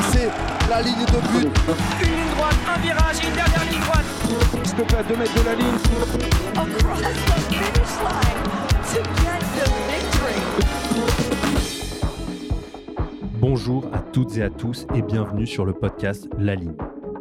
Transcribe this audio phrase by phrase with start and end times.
[0.00, 0.28] dépasser
[0.68, 1.48] la ligne de but.
[2.00, 4.04] Une ligne droite, un virage, une dernière ligne droite.
[4.64, 5.66] S'il te plaît, à 2 mètres de la ligne.
[6.56, 7.14] across the
[7.50, 8.40] finish line
[8.92, 10.40] to get the victory.
[13.40, 16.76] Bonjour à toutes et à tous et bienvenue sur le podcast La Ligne,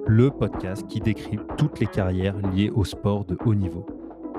[0.05, 3.86] le podcast qui décrit toutes les carrières liées au sport de haut niveau.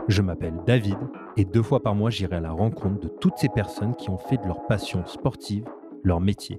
[0.08, 0.98] Je m'appelle David
[1.36, 4.18] et deux fois par mois j'irai à la rencontre de toutes ces personnes qui ont
[4.18, 5.64] fait de leur passion sportive
[6.02, 6.58] leur métier.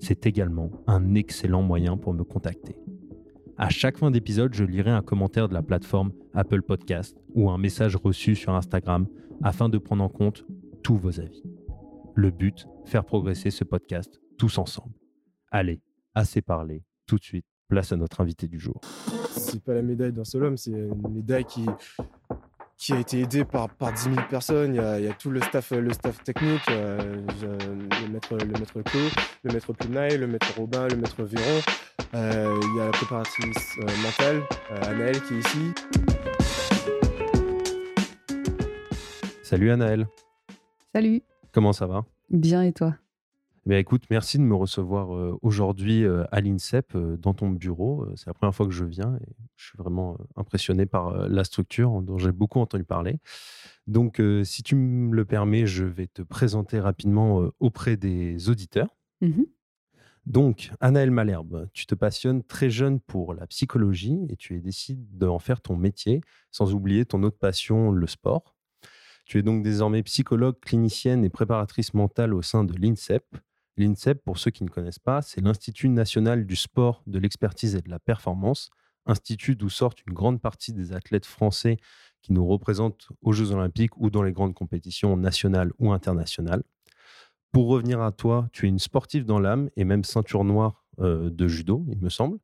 [0.00, 2.76] C'est également un excellent moyen pour me contacter.
[3.56, 7.58] À chaque fin d'épisode, je lirai un commentaire de la plateforme Apple Podcast ou un
[7.58, 9.06] message reçu sur Instagram
[9.42, 10.44] afin de prendre en compte
[10.82, 11.42] tous vos avis.
[12.14, 14.94] Le but, faire progresser ce podcast tous ensemble.
[15.50, 15.80] Allez,
[16.14, 18.80] assez parlé, tout de suite, place à notre invité du jour.
[19.30, 21.66] c'est pas la médaille d'un seul homme, c'est une médaille qui,
[22.78, 24.74] qui a été aidée par, par 10 000 personnes.
[24.74, 26.98] Il y a, il y a tout le staff, le staff technique, euh,
[27.42, 29.10] le maître, le maître Claude,
[29.42, 31.60] le maître Plunaille, le maître Robin, le maître Véron.
[32.14, 35.72] Euh, il y a la préparatrice euh, mentale, euh, Anaëlle, qui est ici.
[39.42, 40.06] Salut Anaël,
[40.94, 42.04] Salut, comment ça va?
[42.30, 42.94] Bien et toi?
[43.68, 47.50] Eh bien, écoute, merci de me recevoir euh, aujourd'hui euh, à l'INSEP euh, dans ton
[47.50, 48.06] bureau.
[48.16, 52.00] C'est la première fois que je viens et je suis vraiment impressionné par la structure
[52.00, 53.20] dont j'ai beaucoup entendu parler.
[53.86, 58.96] Donc, si tu me le permets, je vais te présenter rapidement auprès des auditeurs.
[59.20, 59.44] Mhm.
[60.24, 65.04] Donc, Anaël Malherbe, tu te passionnes très jeune pour la psychologie et tu es décidé
[65.12, 68.56] d'en faire ton métier, sans oublier ton autre passion, le sport.
[69.26, 73.24] Tu es donc désormais psychologue, clinicienne et préparatrice mentale au sein de l'INSEP.
[73.78, 77.80] L'INSEP, pour ceux qui ne connaissent pas, c'est l'Institut national du sport, de l'expertise et
[77.80, 78.70] de la performance,
[79.06, 81.76] institut d'où sortent une grande partie des athlètes français
[82.20, 86.64] qui nous représentent aux Jeux olympiques ou dans les grandes compétitions nationales ou internationales.
[87.52, 91.30] Pour revenir à toi, tu es une sportive dans l'âme et même ceinture noire euh,
[91.30, 92.38] de judo, il me semble.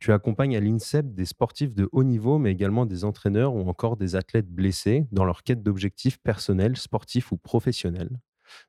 [0.00, 3.96] Tu accompagnes à l'INSEP des sportifs de haut niveau, mais également des entraîneurs ou encore
[3.96, 8.20] des athlètes blessés dans leur quête d'objectifs personnels, sportifs ou professionnels.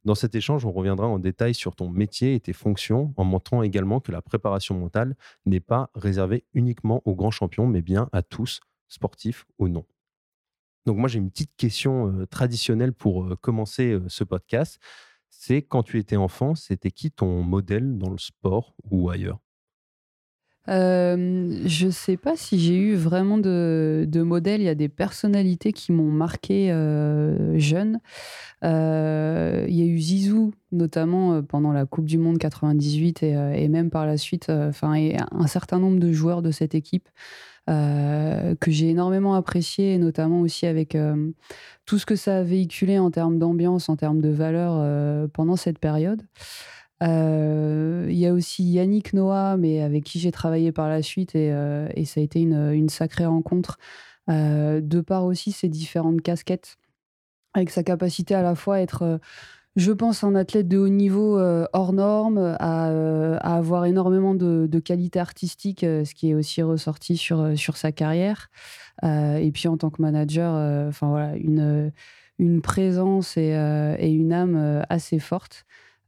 [0.06, 3.63] Dans cet échange, on reviendra en détail sur ton métier et tes fonctions, en montrant
[3.63, 8.22] également que la préparation mentale n'est pas réservée uniquement aux grands champions, mais bien à
[8.22, 9.85] tous, sportifs ou non.
[10.85, 14.79] Donc moi, j'ai une petite question euh, traditionnelle pour euh, commencer euh, ce podcast.
[15.29, 19.40] C'est quand tu étais enfant, c'était qui ton modèle dans le sport ou ailleurs?
[20.69, 24.62] Euh, Je sais pas si j'ai eu vraiment de, de modèles.
[24.62, 28.00] Il y a des personnalités qui m'ont marqué euh, jeune.
[28.63, 33.90] Euh, il y a eu Zizou, notamment pendant la Coupe du Monde 98 et, même
[33.90, 37.09] par la suite, enfin, et un certain nombre de joueurs de cette équipe
[37.68, 40.97] que j'ai énormément apprécié, notamment aussi avec
[41.85, 45.78] tout ce que ça a véhiculé en termes d'ambiance, en termes de valeur pendant cette
[45.78, 46.24] période.
[47.04, 51.36] Euh, Il y a aussi Yannick Noah, mais avec qui j'ai travaillé par la suite
[51.36, 53.78] et, euh, ça a été une, sacrée rencontre,
[54.30, 56.78] euh, de par aussi ses différentes casquettes,
[57.54, 59.20] avec sa capacité à la fois à être,
[59.76, 61.40] je pense, un athlète de haut niveau
[61.74, 62.88] hors norme, à,
[63.58, 68.50] avoir énormément de, de qualités artistiques, euh, ce qui est aussi ressorti sur, sa carrière.
[69.04, 70.54] Et puis en tant que manager,
[70.90, 71.92] enfin voilà, une,
[72.62, 73.56] présence et,
[74.00, 75.66] et une âme assez forte.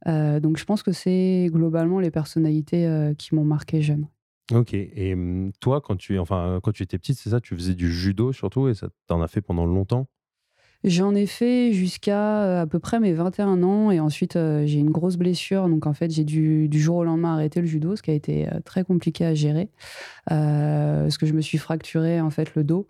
[0.08, 4.06] Euh, donc je pense que c'est globalement les personnalités euh, qui m'ont marqué jeune.
[4.52, 4.74] Ok.
[4.74, 7.90] Et hum, toi, quand tu, enfin, quand tu étais petite, c'est ça, tu faisais du
[7.92, 10.08] judo surtout et ça t'en as fait pendant longtemps?
[10.84, 14.80] J'en ai fait jusqu'à euh, à peu près mes 21 ans et ensuite euh, j'ai
[14.80, 15.68] une grosse blessure.
[15.68, 18.14] Donc en fait, j'ai dû du jour au lendemain arrêter le judo, ce qui a
[18.14, 19.68] été euh, très compliqué à gérer.
[20.32, 22.88] Euh, parce que je me suis fracturé en fait le dos.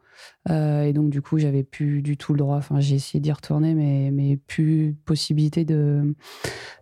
[0.49, 2.57] Et donc du coup, j'avais plus du tout le droit.
[2.57, 6.15] Enfin, j'ai essayé d'y retourner, mais, mais plus possibilité de,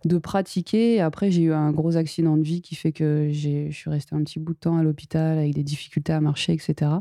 [0.05, 1.01] de pratiquer.
[1.01, 4.23] Après, j'ai eu un gros accident de vie qui fait que je suis restée un
[4.23, 6.91] petit bout de temps à l'hôpital avec des difficultés à marcher, etc.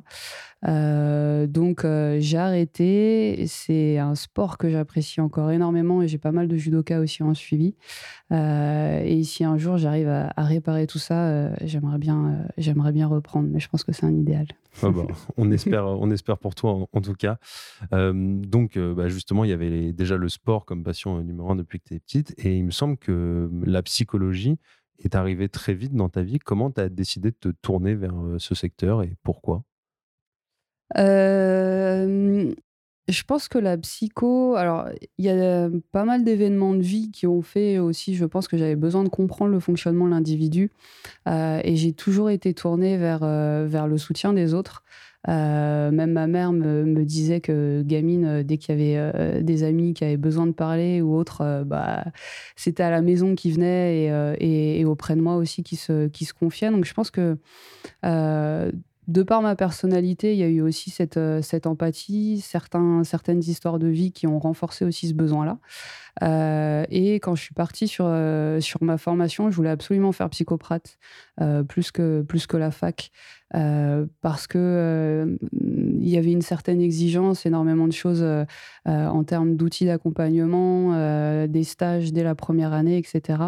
[0.63, 3.45] Donc j'ai arrêté.
[3.47, 7.35] C'est un sport que j'apprécie encore énormément et j'ai pas mal de judokas aussi en
[7.35, 7.75] suivi.
[8.33, 12.49] Euh, et si un jour j'arrive à, à réparer tout ça, euh, j'aimerais bien, euh,
[12.59, 13.49] j'aimerais bien reprendre.
[13.51, 14.47] Mais je pense que c'est un idéal.
[14.83, 15.07] Ah bah,
[15.37, 17.39] on, espère, on espère pour toi en, en tout cas.
[17.93, 21.81] Donc, bah, justement, il y avait les- déjà le sport comme passion numéro un depuis
[21.81, 22.35] que tu es petite.
[22.39, 24.59] Et il me semble que la psychologie
[25.03, 26.39] est arrivé très vite dans ta vie.
[26.39, 29.65] Comment tu as décidé de te tourner vers ce secteur et pourquoi?
[33.11, 37.27] Je pense que la psycho, alors il y a pas mal d'événements de vie qui
[37.27, 40.71] ont fait aussi, je pense que j'avais besoin de comprendre le fonctionnement de l'individu
[41.27, 44.85] et j'ai toujours été tournée vers, vers le soutien des autres.
[45.27, 50.17] même ma mère me, disait que gamine, dès qu'il y avait des amis qui avaient
[50.17, 52.05] besoin de parler ou autre, bah,
[52.57, 54.11] c'était à la maison qui venaient
[54.41, 56.71] et, et, auprès de moi aussi qui se, qui se confiaient.
[56.71, 57.37] Donc je pense que
[59.11, 63.41] de par ma personnalité, il y a eu aussi cette, euh, cette empathie, certains, certaines
[63.41, 65.59] histoires de vie qui ont renforcé aussi ce besoin-là.
[66.23, 70.31] Euh, et quand je suis partie sur, euh, sur ma formation, je voulais absolument faire
[70.31, 70.97] psychoprate,
[71.69, 73.11] plus, que, plus que la fac,
[74.21, 78.23] parce que il y avait une certaine exigence, énormément de choses
[78.85, 83.39] en termes d'outils d'accompagnement, des stages dès la première année, etc.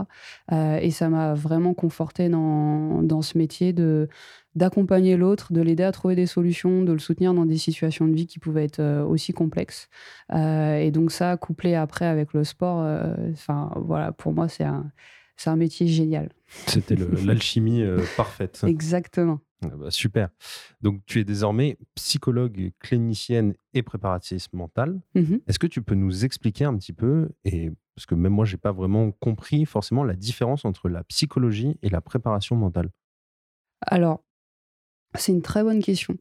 [0.51, 4.09] et ça m'a vraiment conforté dans, dans ce métier de
[4.55, 8.15] d'accompagner l'autre, de l'aider à trouver des solutions, de le soutenir dans des situations de
[8.15, 9.89] vie qui pouvaient être euh, aussi complexes.
[10.33, 14.65] Euh, et donc ça, couplé après avec le sport, euh, enfin voilà, pour moi c'est
[14.65, 14.91] un,
[15.37, 16.31] c'est un métier génial.
[16.67, 17.83] C'était l'alchimie
[18.17, 18.63] parfaite.
[18.67, 19.41] Exactement.
[19.65, 20.29] Ah bah, super.
[20.81, 25.01] Donc tu es désormais psychologue clinicienne et préparatrice mentale.
[25.15, 28.45] Mmh Est-ce que tu peux nous expliquer un petit peu, et parce que même moi
[28.45, 32.91] j'ai pas vraiment compris forcément la différence entre la psychologie et la préparation mentale?
[33.83, 34.23] Alors,
[35.19, 36.17] c'est une très bonne question.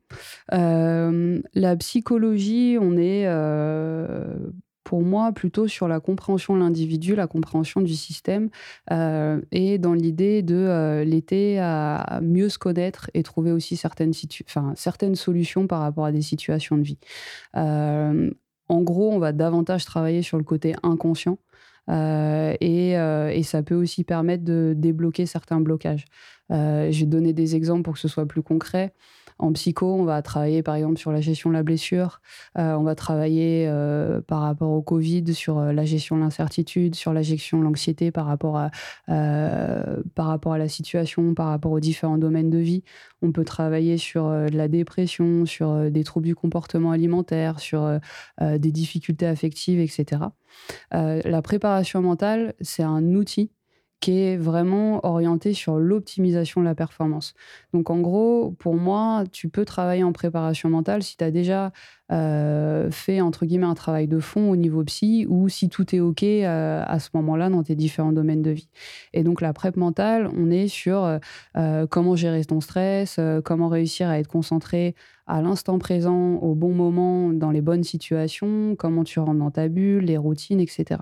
[0.54, 4.36] Euh, la psychologie, on est, euh,
[4.84, 8.50] pour moi, plutôt sur la compréhension de l'individu, la compréhension du système,
[8.92, 14.14] euh, et dans l'idée de l'aider à mieux se connaître et trouver aussi certaines,
[14.76, 17.00] certaines solutions par rapport à des situations de vie.
[17.54, 21.38] en gros, on va davantage travailler sur le côté inconscient.
[21.92, 26.06] Et, et, ça peut aussi permettre de débloquer certains blocages.
[26.52, 28.94] Euh, je vais donner des exemples pour que ce soit plus concret.
[29.42, 32.22] En psycho, on va travailler par exemple sur la gestion de la blessure,
[32.60, 37.12] euh, on va travailler euh, par rapport au Covid sur la gestion de l'incertitude, sur
[37.12, 38.70] la gestion de l'anxiété par, rapport à,
[39.08, 42.84] par rapport à la situation, par rapport aux différents domaines de vie.
[43.24, 48.00] On peut travailler sur la dépression, sur des troubles du comportement alimentaire, sur
[48.40, 50.22] des difficultés affectives, etc.
[50.92, 53.52] la préparation mentale, c'est un outil
[54.02, 57.34] qui est vraiment orienté sur l'optimisation de la performance.
[57.74, 61.72] Donc en gros, pour moi, tu peux travailler en préparation mentale si tu as déjà
[62.12, 66.02] euh, fait entre guillemets un travail de fond au niveau psy ou si tout est
[66.02, 68.68] ok euh, à ce moment-là dans tes différents domaines de vie.
[69.14, 71.20] Et donc la prep mentale, on est sur
[71.58, 76.74] euh, comment gérer ton stress, comment réussir à être concentré à l'instant présent, au bon
[76.74, 81.00] moment, dans les bonnes situations, comment tu rentres dans ta bulle, les routines, etc.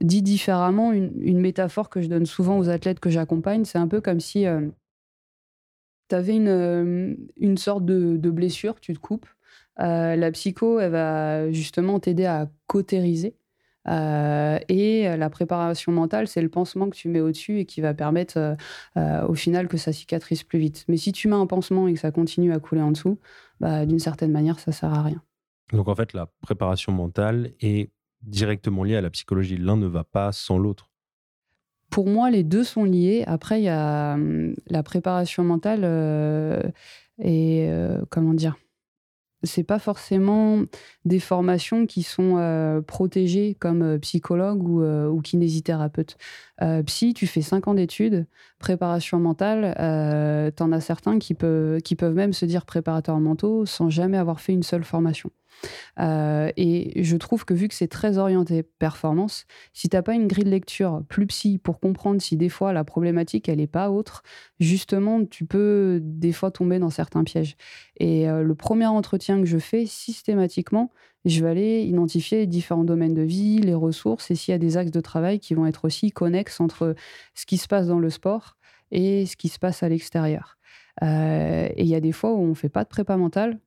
[0.00, 4.00] dit différemment, une, métaphore que je donne souvent aux athlètes que j'accompagne, c'est un peu
[4.00, 4.44] comme si
[6.08, 9.26] tu avais une, une sorte de blessure, tu te coupes,
[9.80, 13.34] euh, la psycho, elle va justement t'aider à cautériser.
[13.88, 17.94] Euh, et la préparation mentale, c'est le pansement que tu mets au-dessus et qui va
[17.94, 18.56] permettre
[18.96, 20.84] euh, au final que ça cicatrise plus vite.
[20.88, 23.18] Mais si tu mets un pansement et que ça continue à couler en dessous,
[23.58, 25.22] bah, d'une certaine manière, ça sert à rien.
[25.72, 27.90] Donc en fait, la préparation mentale est
[28.22, 29.56] directement liée à la psychologie.
[29.56, 30.90] L'un ne va pas sans l'autre.
[31.88, 33.24] Pour moi, les deux sont liés.
[33.26, 35.84] Après, il y a hum, la préparation mentale
[37.18, 37.68] et
[38.10, 38.56] comment dire?
[39.42, 40.62] C'est pas forcément
[41.04, 46.16] des formations qui sont euh, protégées comme euh, psychologue ou, euh, kinésithérapeute.
[46.86, 48.26] psy, tu fais 5 ans d'études,
[48.58, 49.74] préparation mentale,
[50.56, 54.40] t'en as certains qui, peuvent, qui peuvent même se dire préparateurs mentaux sans jamais avoir
[54.40, 55.30] fait une seule formation.
[55.98, 60.14] Euh, et je trouve que vu que c'est très orienté performance, si tu n'as pas
[60.14, 63.66] une grille de lecture plus psy pour comprendre si des fois la problématique elle n'est
[63.66, 64.22] pas autre,
[64.58, 67.56] justement tu peux des fois tomber dans certains pièges.
[67.98, 70.90] Et euh, le premier entretien que je fais systématiquement,
[71.24, 74.58] je vais aller identifier les différents domaines de vie, les ressources et s'il y a
[74.58, 76.94] des axes de travail qui vont être aussi connexes entre
[77.34, 78.56] ce qui se passe dans le sport
[78.90, 80.56] et ce qui se passe à l'extérieur.
[81.02, 83.58] Euh, et il y a des fois où on ne fait pas de prépa mentale,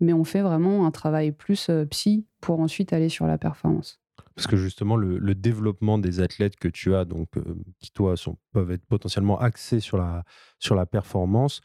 [0.00, 4.00] mais on fait vraiment un travail plus euh, psy pour ensuite aller sur la performance.
[4.34, 7.42] Parce que justement, le, développement des athlètes que tu as, donc, euh,
[7.78, 8.14] qui toi
[8.52, 10.24] peuvent être potentiellement axés sur la,
[10.58, 11.60] sur la performance,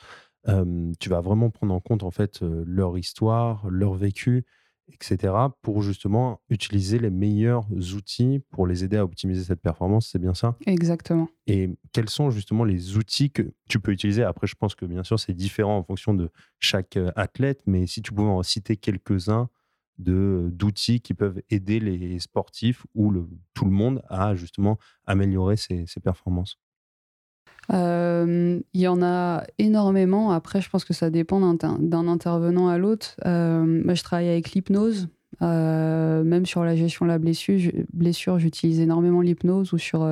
[0.48, 4.46] euh, tu vas vraiment prendre en compte en fait leur histoire, leur vécu,
[4.92, 10.20] etc., pour justement utiliser les meilleurs outils pour les aider à optimiser cette performance, c'est
[10.20, 10.58] bien ça?
[10.66, 11.28] Exactement.
[11.48, 14.24] Et quels sont justement les outils que tu peux utiliser?
[14.24, 17.88] Après, je pense que bien sûr, c'est différent en fonction de chaque euh, athlète, mais
[17.88, 19.50] si tu pouvais en citer quelques-uns
[19.98, 25.86] d'outils qui peuvent aider les sportifs ou le, tout le monde à justement améliorer ses,
[25.88, 26.60] ses performances.
[27.74, 30.32] Euh, Il y en a énormément.
[30.32, 33.16] Après, je pense que ça dépend d'un intervenant à l'autre.
[33.26, 35.10] Euh, moi, je travaille avec l'hypnose.
[35.42, 37.60] Euh, même sur la gestion de la blessure,
[37.92, 40.08] blessure j'utilise énormément l'hypnose ou sur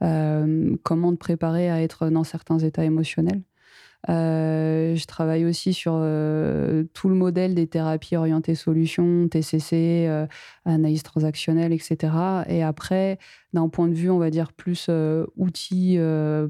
[0.00, 3.42] comment te préparer à être dans certains états émotionnels.
[4.08, 10.26] Euh, je travaille aussi sur euh, tout le modèle des thérapies orientées solutions, TCC, euh,
[10.64, 12.12] analyse transactionnelle, etc.
[12.48, 13.18] Et après,
[13.52, 15.98] d'un point de vue, on va dire, plus euh, outil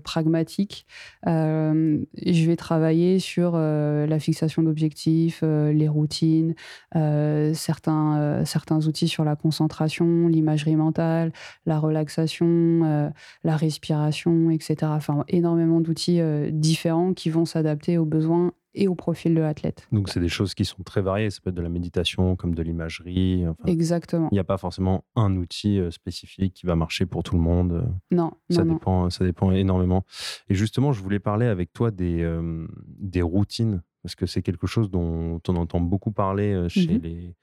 [0.05, 0.87] pragmatique,
[1.25, 6.55] je vais travailler sur la fixation d'objectifs, les routines,
[6.93, 11.33] certains, certains outils sur la concentration, l'imagerie mentale,
[11.65, 13.13] la relaxation,
[13.45, 14.77] la respiration, etc.
[14.83, 16.21] Enfin, énormément d'outils
[16.53, 19.89] différents qui vont s'adapter aux besoins et au profil de l'athlète.
[19.91, 21.31] Donc, c'est des choses qui sont très variées.
[21.31, 23.47] Ça peut être de la méditation, comme de l'imagerie.
[23.49, 24.29] Enfin, Exactement.
[24.31, 27.41] il n'y a pas forcément un outil euh, spécifique qui va marcher pour tout le
[27.41, 27.73] monde.
[27.73, 27.83] euh,
[28.15, 28.75] Non, Ça, non, non.
[28.75, 30.05] dépend, ça dépend énormément.
[30.51, 32.67] Et justement, je voulais parler avec toi des, euh,
[32.99, 37.01] des routines, parce que c'est quelque chose dont on entend beaucoup parler euh, chez, Mhm.
[37.03, 37.35] les,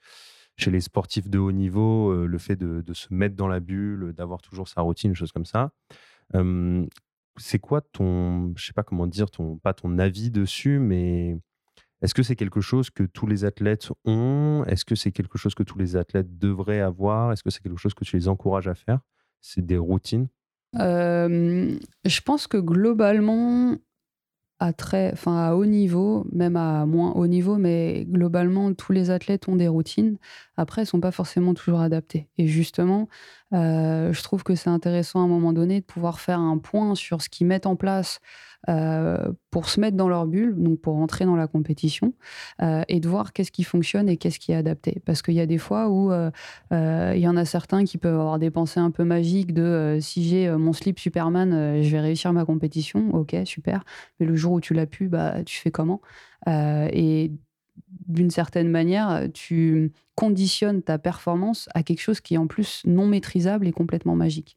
[0.56, 3.58] chez les sportifs de haut niveau, euh, le fait de, de se mettre dans la
[3.58, 5.72] bulle, d'avoir toujours sa routine, choses comme ça.
[6.36, 6.86] Euh,
[7.36, 11.36] c'est quoi ton, je sais pas comment dire, ton, pas ton avis dessus, mais
[12.02, 14.64] est-ce que c'est quelque chose que tous les athlètes ont?
[14.66, 17.32] Est-ce que c'est quelque chose que tous les athlètes devraient avoir?
[17.32, 19.00] Est-ce que c'est quelque chose que tu les encourages à faire?
[19.40, 20.28] C'est des routines?
[20.74, 23.76] Je pense que globalement,
[24.60, 29.10] à très, enfin à haut niveau, même à moins haut niveau, mais globalement, tous les
[29.10, 30.16] athlètes ont des routines.
[30.56, 32.28] Après, elles sont pas forcément toujours adaptées.
[32.38, 33.08] Et justement,
[33.52, 36.94] euh, je trouve que c'est intéressant à un moment donné de pouvoir faire un point
[36.94, 38.20] sur ce qu'ils mettent en place
[38.68, 42.14] euh, pour se mettre dans leur bulle, donc pour entrer dans la compétition,
[42.62, 45.02] euh, et de voir qu'est-ce qui fonctionne et qu'est-ce qui est adapté.
[45.04, 46.30] Parce qu'il y a des fois où euh,
[46.70, 50.24] il y en a certains qui peuvent avoir des pensées un peu magiques de si
[50.24, 53.10] j'ai mon slip Superman, je vais réussir ma compétition.
[53.14, 53.84] Ok, super.
[54.18, 56.00] Mais le jour où tu l'as pu, bah, tu fais comment?
[56.46, 57.32] Et
[58.06, 63.06] d'une certaine manière, tu conditionnes ta performance à quelque chose qui est en plus non
[63.06, 64.56] maîtrisable et complètement magique.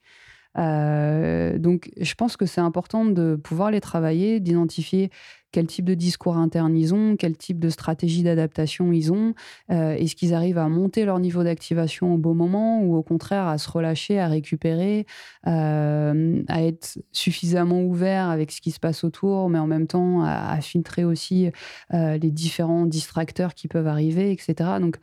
[0.57, 5.09] Euh, donc, je pense que c'est important de pouvoir les travailler, d'identifier
[5.51, 9.33] quel type de discours interne ils ont, quel type de stratégie d'adaptation ils ont,
[9.71, 13.47] euh, est-ce qu'ils arrivent à monter leur niveau d'activation au bon moment ou au contraire
[13.47, 15.05] à se relâcher, à récupérer,
[15.47, 20.23] euh, à être suffisamment ouvert avec ce qui se passe autour, mais en même temps
[20.23, 21.49] à, filtrer aussi
[21.93, 24.55] euh, les différents distracteurs qui peuvent arriver, etc.
[24.81, 24.97] Donc,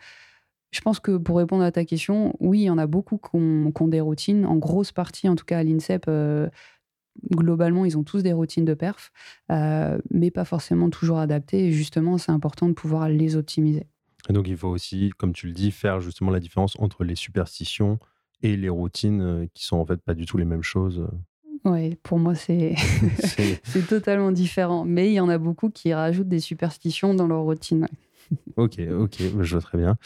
[0.74, 3.36] je pense que pour répondre à ta question, oui, il y en a beaucoup qui
[3.36, 4.44] ont, des routines.
[4.44, 6.48] En grosse partie, en tout cas à l'INSEP, euh,
[7.30, 9.12] globalement, ils ont tous des routines de perf,
[9.52, 11.66] euh, mais pas forcément toujours adaptées.
[11.66, 13.86] Et justement, c'est important de pouvoir les optimiser.
[14.28, 17.14] Et donc, il faut aussi, comme tu le dis, faire justement la différence entre les
[17.14, 18.00] superstitions
[18.42, 21.06] et les routines euh, qui sont en fait pas du tout les mêmes choses.
[21.64, 24.84] Oui, pour moi, c'est totalement différent.
[24.84, 27.82] Mais il y en a beaucoup qui rajoutent des superstitions dans leur routine.
[27.82, 27.98] ouais.
[28.56, 29.96] Ok, ok, bah, je vois très bien.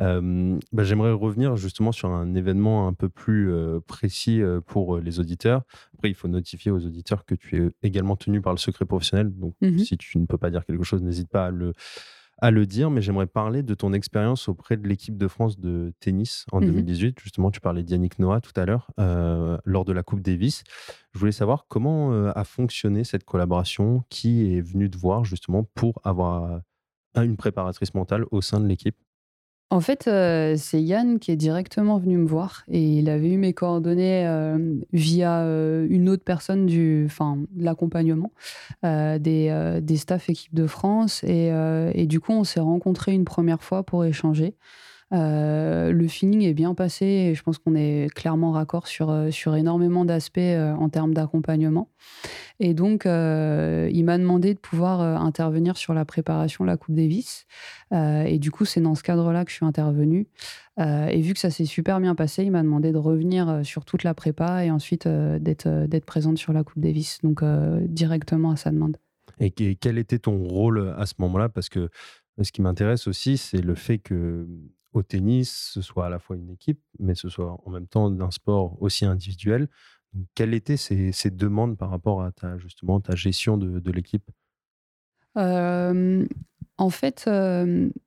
[0.00, 4.98] Euh, bah, J'aimerais revenir justement sur un événement un peu plus euh, précis euh, pour
[4.98, 5.62] les auditeurs.
[5.94, 9.30] Après, il faut notifier aux auditeurs que tu es également tenu par le secret professionnel.
[9.34, 9.78] Donc, Mhm.
[9.80, 11.72] si tu ne peux pas dire quelque chose, n'hésite pas à le,
[12.38, 12.90] à le dire.
[12.90, 16.66] Mais j'aimerais parler de ton expérience auprès de l'équipe de France de tennis en Mhm.
[16.66, 17.18] 2018.
[17.20, 18.90] Justement, tu parlais d'Yannick Noah tout à l'heure
[19.64, 20.62] lors de la Coupe Davis.
[21.12, 26.00] Je voulais savoir comment a fonctionné cette collaboration, qui est venu te voir justement pour
[26.04, 26.60] avoir
[27.16, 28.96] à une préparatrice mentale au sein de l'équipe.
[29.70, 33.36] En fait, euh, c'est Yann qui est directement venu me voir et il avait eu
[33.36, 38.30] mes coordonnées euh, via euh, une autre personne du, enfin, de l'accompagnement
[38.84, 41.50] des, des staffs équipe de France et,
[41.94, 44.54] et du coup on s'est rencontrés une première fois pour échanger.
[45.12, 49.30] Euh, le feeling est bien passé et je pense qu'on est clairement raccord sur, euh,
[49.30, 51.88] sur énormément d'aspects euh, en termes d'accompagnement.
[52.58, 57.44] Et donc, il m'a demandé de pouvoir intervenir sur la préparation de la Coupe Davis.
[57.92, 60.26] Euh, et du coup, c'est dans ce cadre-là que je suis intervenue.
[60.78, 64.04] Et vu que ça s'est super bien passé, il m'a demandé de revenir sur toute
[64.04, 67.18] la prépa et ensuite d'être présente sur la Coupe Davis.
[67.22, 67.42] Donc,
[67.88, 68.96] directement à sa demande.
[69.38, 71.50] Et que- quel était ton rôle à ce moment-là?
[71.50, 71.90] Parce que
[72.40, 74.46] ce qui m'intéresse aussi, c'est le fait que
[74.96, 78.10] au tennis, ce soit à la fois une équipe, mais ce soit en même temps
[78.10, 79.68] d'un sport aussi individuel.
[80.34, 84.30] Quelles étaient ces, ces demandes par rapport à ta, justement, ta gestion de, l'équipe?
[86.78, 87.28] En fait,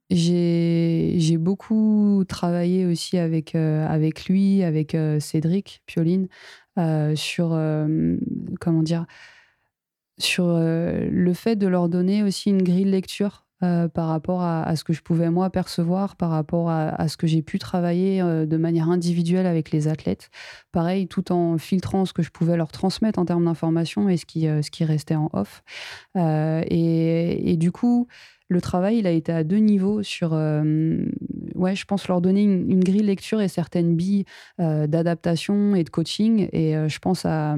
[0.10, 6.28] j'ai beaucoup travaillé aussi avec, euh, avec lui, avec euh, Cédric Pioline,
[6.78, 7.50] euh, sur,
[8.60, 9.06] comment dire,
[10.20, 14.84] sur le fait de leur donner aussi une grille de lecture par rapport à, ce
[14.84, 18.90] que je pouvais moi percevoir, par rapport à, ce que j'ai pu travailler de manière
[18.90, 20.30] individuelle avec les athlètes.
[20.72, 24.26] Pareil, tout en filtrant ce que je pouvais leur transmettre en termes d'information et ce
[24.26, 25.64] qui, ce qui restait en off.
[26.16, 28.08] Et, et, du coup,
[28.50, 31.06] le travail, il a été à deux niveaux sur, euh,
[31.54, 34.26] ouais, je pense leur donner une, grille lecture et certaines billes
[34.60, 36.50] euh, d'adaptation et de coaching.
[36.52, 37.56] Et euh, je pense à,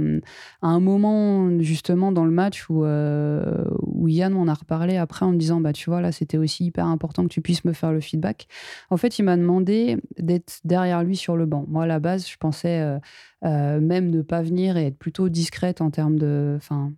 [0.62, 5.38] un moment justement dans le match où, où Yann m'en a reparlé après en me
[5.38, 8.01] disant, bah tu vois là, c'était aussi hyper important que tu puisses me faire le
[8.01, 8.48] feedback.
[8.89, 11.65] En fait, il m'a demandé d'être derrière lui sur le banc.
[11.69, 13.00] Moi, à la base, je pensais
[13.41, 16.91] même ne pas venir et être plutôt discrète en termes de, enfin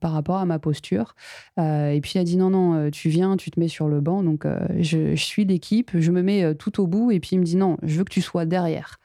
[0.00, 1.14] par rapport à ma posture.
[1.58, 3.88] Euh, et puis il a dit non, non, euh, tu viens, tu te mets sur
[3.88, 4.22] le banc.
[4.22, 7.10] Donc euh, je, suis l'équipe, je me mets tout au bout.
[7.10, 8.98] Et puis il me dit non, je veux que tu sois derrière.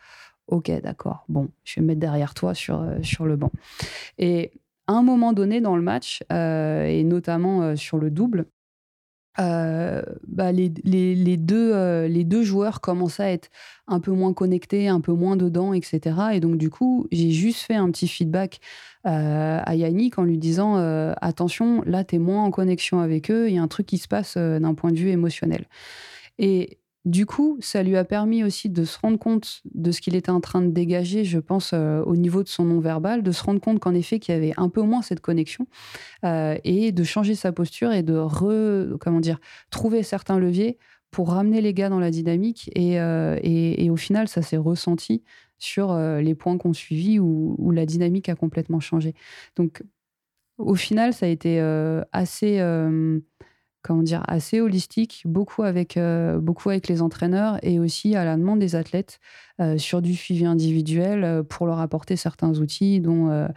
[0.48, 1.26] Ok, d'accord.
[1.30, 3.52] Bon, je vais me mettre derrière toi sur, sur le banc.
[4.18, 4.52] Et
[4.88, 8.48] à un moment donné dans le match, et notamment sur le double,
[9.38, 13.50] bah, les, deux, les deux joueurs commençaient à être
[13.88, 16.16] un peu moins connectés, un peu moins dedans, etc.
[16.34, 18.60] Et donc, du coup, j'ai juste fait un petit feedback
[19.08, 23.32] euh, à Yannick en lui disant euh, attention, là, tu es moins en connexion avec
[23.32, 25.66] eux, il y a un truc qui se passe euh, d'un point de vue émotionnel.
[26.38, 30.16] Et du coup, ça lui a permis aussi de se rendre compte de ce qu'il
[30.16, 33.60] était en train de dégager, je pense, au niveau de son non-verbal, de se rendre
[33.60, 35.66] compte qu'en effet, qu'il y avait un peu moins cette connexion
[36.24, 39.40] et de changer sa posture et de re, comment dire,
[39.72, 40.78] trouver certains leviers
[41.10, 42.70] pour ramener les gars dans la dynamique.
[42.76, 45.24] Et, et au final, ça s'est ressenti
[45.62, 49.14] sur euh, les points qu'on suivi où, la dynamique a complètement changé.
[49.56, 49.84] Donc,
[50.58, 53.20] au final, ça a été euh, assez, euh,
[53.82, 56.00] comment dire, assez holistique, beaucoup avec,
[56.40, 59.20] beaucoup avec les entraîneurs et aussi à la demande des athlètes
[59.78, 63.48] sur du suivi individuel pour leur apporter certains outils dont,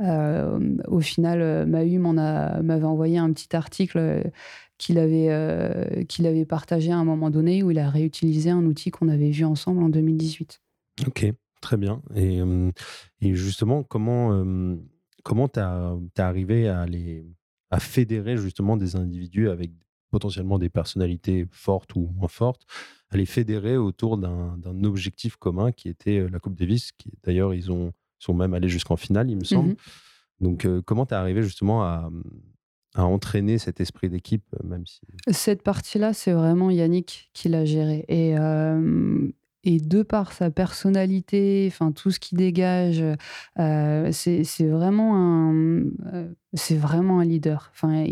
[0.00, 4.30] au final, Mahu m'avait envoyé un petit article
[4.78, 9.08] qu'il avait, avait partagé à un moment donné où il a réutilisé un outil qu'on
[9.08, 10.60] avait vu ensemble en 2018.
[11.06, 11.32] Ok.
[11.60, 12.02] Très bien.
[12.14, 12.40] Et,
[13.34, 14.44] justement, comment
[15.24, 17.26] comment tu es arrivé à, les,
[17.70, 19.70] à fédérer justement des individus avec
[20.10, 22.62] potentiellement des personnalités fortes ou moins fortes,
[23.10, 27.70] à les fédérer autour d'un objectif commun qui était la Coupe Davis, qui d'ailleurs ils
[27.70, 29.72] ont, sont même allés jusqu'en finale, il me semble.
[29.72, 29.76] Mmh
[30.40, 32.10] Donc comment tu es arrivé justement à,
[32.94, 35.00] à entraîner cet esprit d'équipe, même si...
[35.30, 38.04] Cette partie-là, c'est vraiment Yannick qui l'a géré.
[38.08, 38.34] Et,
[39.68, 43.04] et de par sa personnalité, enfin tout ce qui dégage,
[43.58, 45.82] euh, c'est vraiment un,
[46.14, 47.70] euh, c'est vraiment un leader.
[47.74, 48.02] Enfin,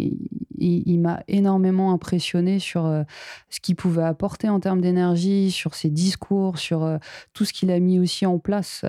[0.59, 3.05] il, m'a énormément impressionné sur euh,
[3.49, 6.99] ce qu'il pouvait apporter en termes d'énergie, sur ses discours, sur
[7.33, 8.85] tout ce qu'il a mis aussi en place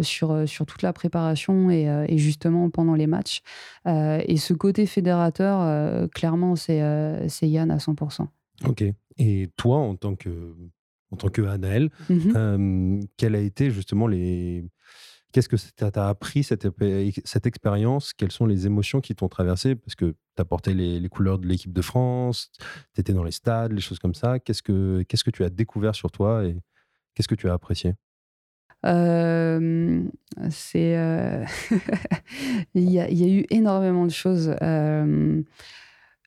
[0.00, 3.42] sur sur toute la préparation et, et justement pendant les matchs.
[3.86, 6.80] et ce côté fédérateur, clairement, c'est
[7.28, 8.28] c'est Yann à 100%.
[8.66, 8.84] Ok.
[9.18, 10.54] Et toi, en tant que
[11.12, 11.90] en tant que Anaël.
[12.08, 14.64] Mmh quelle a été justement les.
[15.32, 16.68] Qu'est-ce que tu as appris cette,
[17.24, 18.12] cette expérience?
[18.12, 19.74] Quelles sont les émotions qui t'ont traversé?
[19.74, 22.50] Parce que tu as porté les, couleurs de l'équipe de France,
[22.94, 24.38] tu étais dans les stades, les choses comme ça.
[24.40, 26.58] Qu'est-ce que, qu'est-ce que tu as découvert sur toi et
[27.14, 27.94] qu'est-ce que tu as apprécié?
[30.50, 30.92] C'est
[32.74, 34.54] il, y a, il, y a, eu énormément de choses.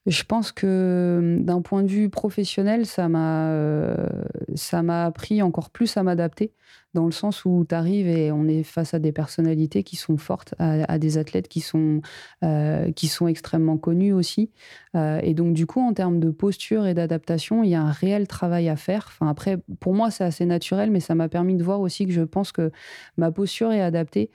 [0.06, 4.08] Je pense que d'un point de vue professionnel, ça m'a euh,
[4.54, 6.54] ça m'a appris encore plus à m'adapter,
[6.94, 10.18] dans le sens où tu arrives et on est face à des personnalités qui sont
[10.18, 12.02] fortes, à, des athlètes qui sont,
[12.44, 14.52] euh, qui sont extrêmement connus aussi.
[14.96, 17.92] Euh, et donc, du coup, en termes de posture et d'adaptation, il y a un
[17.92, 19.06] réel travail à faire.
[19.08, 22.14] Enfin, après, pour moi, c'est assez naturel, mais ça m'a permis de voir aussi que
[22.14, 22.72] je pense que
[23.18, 24.30] ma posture est adaptée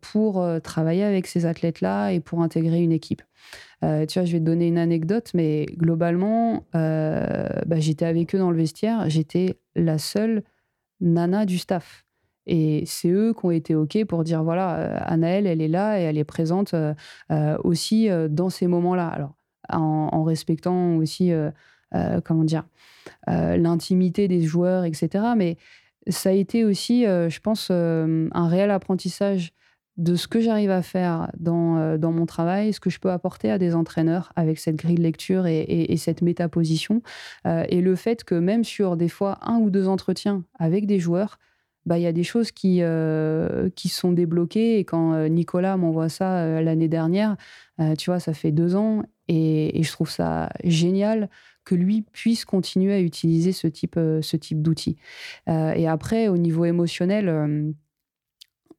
[0.00, 3.22] pour travailler avec ces athlètes-là et pour intégrer une équipe.
[3.84, 8.34] Euh, tu vois, je vais te donner une anecdote, mais globalement, euh, bah, j'étais avec
[8.34, 9.08] eux dans le vestiaire.
[9.08, 10.42] J'étais la seule
[11.00, 12.04] nana du staff.
[12.46, 16.00] Et c'est eux qui ont été OK pour dire voilà, euh, Anaëlle, elle est là
[16.00, 16.74] et elle est présente
[17.62, 19.08] aussi dans ces moments-là.
[19.08, 19.34] Alors,
[19.68, 21.32] en, respectant aussi,
[22.24, 22.64] comment dire,
[23.26, 25.24] l'intimité des joueurs, etc.
[25.36, 25.56] Mais
[26.08, 29.52] ça a été aussi, je pense, un réel apprentissage
[29.98, 33.10] de ce que j'arrive à faire dans, euh, dans, mon travail, ce que je peux
[33.10, 37.02] apporter à des entraîneurs avec cette grille de lecture et, cette métaposition.
[37.46, 40.98] Euh, et le fait que même sur des fois un ou deux entretiens avec des
[40.98, 41.38] joueurs,
[41.84, 44.78] bah, il y a des choses qui, euh, qui sont débloquées.
[44.78, 47.36] Et quand Nicolas m'envoie ça l'année dernière,
[47.98, 49.02] tu vois, ça fait deux ans.
[49.28, 51.28] Et, et, je trouve ça génial
[51.64, 54.96] que lui puisse continuer à utiliser ce type, ce type d'outils.
[55.48, 57.74] et après, au niveau émotionnel,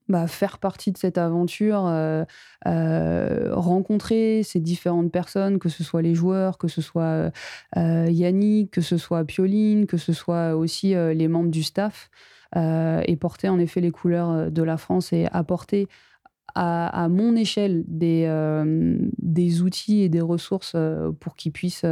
[0.10, 2.26] bah, faire partie de cette aventure, euh,
[2.68, 7.32] euh, rencontrer ces différentes personnes, que ce soit les joueurs, que ce soit
[7.78, 12.10] euh, Yannick, que ce soit Pioline, que ce soit aussi les membres du staff,
[12.56, 15.88] et porter en effet les couleurs de la France et apporter
[16.54, 18.30] à, mon échelle des,
[19.18, 20.76] des outils et des ressources
[21.20, 21.86] pour qu'ils puissent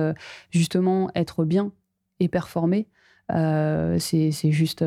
[0.52, 1.72] justement être bien
[2.20, 2.88] et performer.
[3.30, 4.86] c'est juste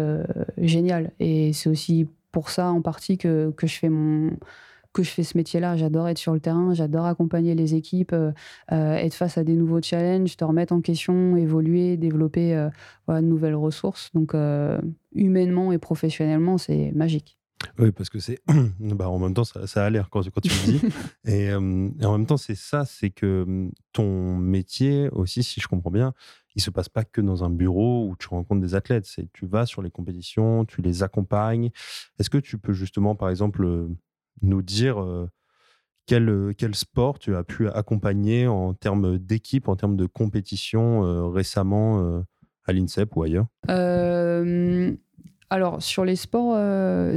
[0.58, 1.10] génial.
[1.18, 4.32] Et c'est aussi pour ça en partie que, que je fais mon
[4.92, 5.76] que je fais ce métier-là.
[5.76, 8.30] J'adore être sur le terrain, j'adore accompagner les équipes, euh,
[8.70, 12.68] euh, être face à des nouveaux challenges, te remettre en question, évoluer, développer euh,
[13.08, 14.10] de nouvelles ressources.
[14.14, 14.34] Donc,
[15.14, 17.38] humainement et professionnellement, c'est magique.
[17.78, 18.40] Oui, parce que c'est.
[18.78, 20.80] bah, en même temps, ça, ça a l'air quand, quand, tu le dis.
[21.24, 25.90] et, et, en même temps, c'est ça c'est que ton métier aussi, si je comprends
[25.90, 26.14] bien,
[26.54, 29.08] il se passe pas que dans un bureau où tu rencontres des athlètes.
[29.32, 31.70] Tu vas sur les compétitions, tu les accompagnes.
[32.18, 33.88] Est-ce que tu peux justement, par exemple, euh,
[34.42, 35.28] nous dire euh,
[36.06, 41.30] quel, euh, quel sport tu as pu accompagner en termes d'équipe, en termes de compétition
[41.30, 42.24] récemment
[42.66, 43.46] à l'INSEP ou ailleurs?
[45.50, 46.56] Alors sur les sports,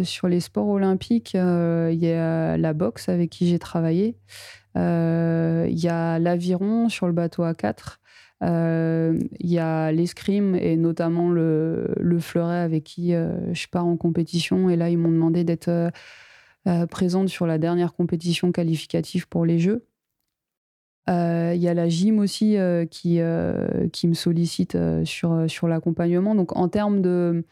[0.06, 4.18] sur les sports olympiques, il y a la boxe avec qui j'ai travaillé.
[4.76, 7.98] Il y a l'aviron sur le bateau A4.
[7.98, 8.07] Euh,
[8.42, 13.98] il y a l'escrime et notamment le, le, fleuret avec qui euh, je pars en
[13.98, 14.70] compétition.
[14.70, 19.60] Et là, ils m'ont demandé d'être euh, présente sur la dernière compétition qualificative pour les
[19.60, 19.86] Jeux.
[21.10, 22.58] Il y a la gym aussi
[22.92, 23.22] qui,
[23.94, 26.36] qui me sollicite sur, sur l'accompagnement.
[26.36, 27.46] Donc en termes de,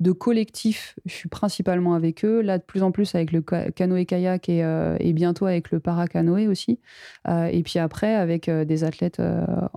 [0.00, 2.40] de collectif, je suis principalement avec eux.
[2.40, 6.48] Là, de plus en plus avec le canoë-kayak et, euh, et, bientôt avec le paracanoë
[6.48, 6.80] aussi.
[7.28, 9.20] Euh, et puis après, avec euh, des athlètes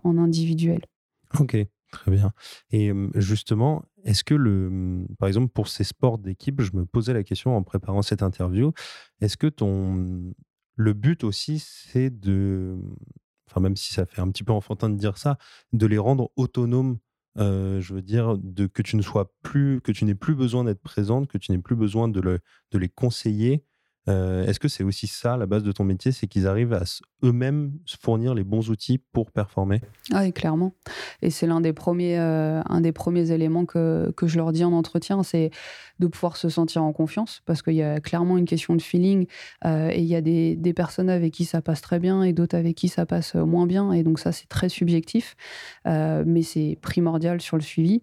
[0.04, 0.82] en individuel.
[1.40, 1.58] Ok,
[1.92, 2.32] très bien.
[2.72, 7.24] Et justement, est-ce que, le, par exemple, pour ces sports d'équipe, je me posais la
[7.24, 8.74] question en préparant cette interview,
[9.22, 10.34] est-ce que ton,
[10.76, 12.78] le but aussi, c'est de,
[13.50, 15.38] enfin même si ça fait un petit peu enfantin de dire ça,
[15.74, 16.98] de les rendre autonomes
[17.38, 18.38] euh, je veux dire,
[18.74, 21.62] que tu ne sois plus, que tu n'aies plus besoin d'être présente, que tu n'aies
[21.62, 22.40] plus besoin de
[22.74, 23.64] les conseiller.
[24.10, 26.84] Euh, est-ce que c'est aussi ça la base de ton métier, c'est qu'ils arrivent à
[27.24, 29.82] eux-mêmes fournir les bons outils pour performer?
[30.12, 30.74] Ah Oui, clairement.
[31.22, 34.74] Et c'est l'un des premiers, euh, des premiers éléments que, que, je leur dis en
[34.74, 35.52] entretien, c'est
[36.00, 39.28] de pouvoir se sentir en confiance, parce qu'il y a clairement une question de feeling,
[39.66, 42.32] euh, et il y a des, des, personnes avec qui ça passe très bien et
[42.32, 45.36] d'autres avec qui ça passe moins bien, et donc ça c'est très subjectif,
[45.86, 48.02] mais c'est primordial sur le suivi.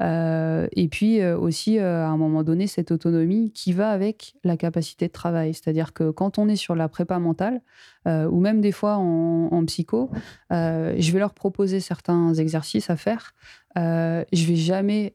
[0.00, 5.12] et puis aussi, à un moment donné, cette autonomie qui va avec la capacité de
[5.12, 7.62] travail, c'est-à-dire que quand on est sur la prépa mentale,
[8.06, 10.10] ou même des fois en, psycho,
[10.52, 13.34] euh, je vais leur proposer certains exercices à faire.
[13.78, 15.14] Euh, je vais jamais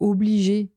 [0.00, 0.70] obliger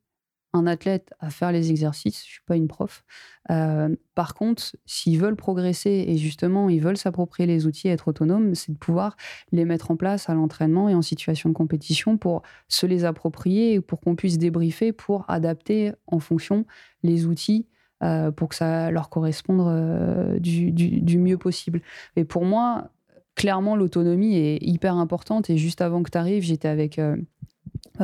[0.54, 2.26] un athlète à faire les exercices.
[2.26, 3.04] Je suis pas une prof.
[3.52, 8.08] Euh, par contre, s'ils veulent progresser et justement ils veulent s'approprier les outils et être
[8.08, 9.16] autonomes, c'est de pouvoir
[9.52, 13.74] les mettre en place à l'entraînement et en situation de compétition pour se les approprier
[13.74, 16.66] et pour qu'on puisse débriefer pour adapter en fonction
[17.04, 17.68] les outils
[18.02, 21.82] euh, pour que ça leur corresponde euh, du, mieux possible.
[22.16, 22.92] Et pour moi,
[23.36, 25.50] clairement, l'autonomie est hyper importante.
[25.50, 27.18] Et juste avant que tu arrives, j'étais avec, euh,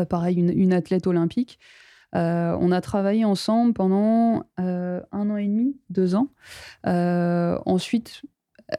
[0.10, 1.60] pareil, une, athlète olympique.
[2.12, 6.28] on a travaillé ensemble pendant un an et demi, deux ans.
[6.84, 8.24] ensuite,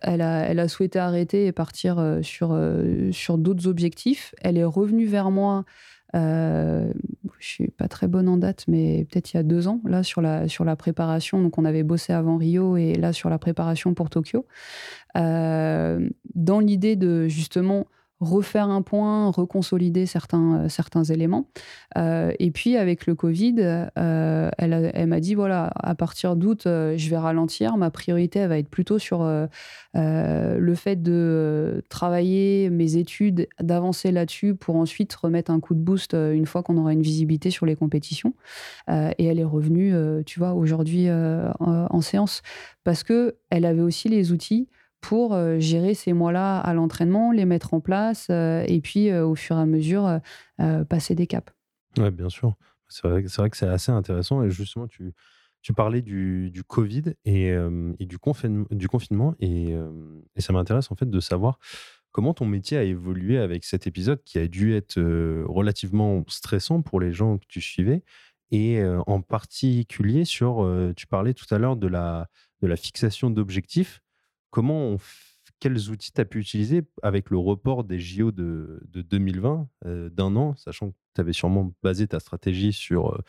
[0.02, 2.58] elle a, elle a, souhaité arrêter et partir sur,
[3.12, 4.34] sur d'autres objectifs.
[4.42, 5.64] Elle est revenue vers moi
[6.14, 6.92] euh,
[7.38, 10.02] je suis pas très bonne en date, mais peut-être il y a deux ans, là,
[10.02, 11.42] sur la, sur la préparation.
[11.42, 14.46] Donc, on avait bossé avant Rio et là, sur la préparation pour Tokyo.
[15.16, 17.86] Euh, dans l'idée de justement
[18.20, 21.48] refaire un point, reconsolider certains, euh, certains éléments.
[21.98, 27.10] Euh, et puis avec le Covid, euh, elle, m'a dit, voilà, à partir d'août, je
[27.10, 27.76] vais ralentir.
[27.76, 29.24] Ma priorité, elle va être plutôt sur
[29.94, 36.14] le fait de travailler mes études, d'avancer là-dessus pour ensuite remettre un coup de boost
[36.14, 38.34] une fois qu'on aura une visibilité sur les compétitions.
[38.88, 42.42] et elle est revenue, tu vois, aujourd'hui en séance
[42.84, 44.68] parce que elle avait aussi les outils
[45.06, 49.24] pour euh, gérer ces mois-là à l'entraînement, les mettre en place euh, et puis euh,
[49.24, 50.20] au fur et à mesure
[50.88, 51.52] passer des caps.
[51.96, 52.54] Oui, bien sûr.
[52.88, 54.42] C'est vrai, que c'est assez intéressant.
[54.42, 55.12] Et justement, tu,
[55.62, 58.16] tu parlais du, du Covid et, et du,
[58.70, 59.34] du, confinement.
[59.38, 59.74] Et,
[60.34, 61.58] et ça m'intéresse en fait de savoir
[62.10, 65.00] comment ton métier a évolué avec cet épisode qui a dû être
[65.44, 68.02] relativement stressant pour les gens que tu suivais.
[68.50, 72.28] Et en particulier sur, tu parlais tout à l'heure de la,
[72.62, 74.00] de la fixation d'objectifs
[74.56, 74.96] comment
[75.60, 80.34] quels outils tu as pu utiliser avec le report des JO de, 2020 euh, d'un
[80.34, 83.22] an, sachant que tu avais sûrement basé ta stratégie sur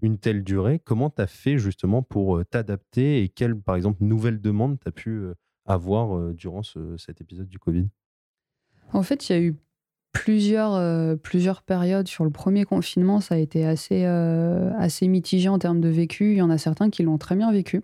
[0.00, 0.78] une telle durée.
[0.78, 4.92] Comment tu as fait justement pour t'adapter et quelles, par exemple, nouvelles demandes tu as
[4.92, 5.22] pu
[5.66, 6.62] avoir durant
[6.96, 7.86] cet épisode du Covid?
[8.94, 9.54] En fait, il y a eu
[10.12, 12.08] plusieurs, périodes.
[12.08, 16.32] Sur le premier confinement, ça a été assez mitigé en termes de vécu.
[16.32, 17.82] Il y en a certains qui l'ont très bien vécu.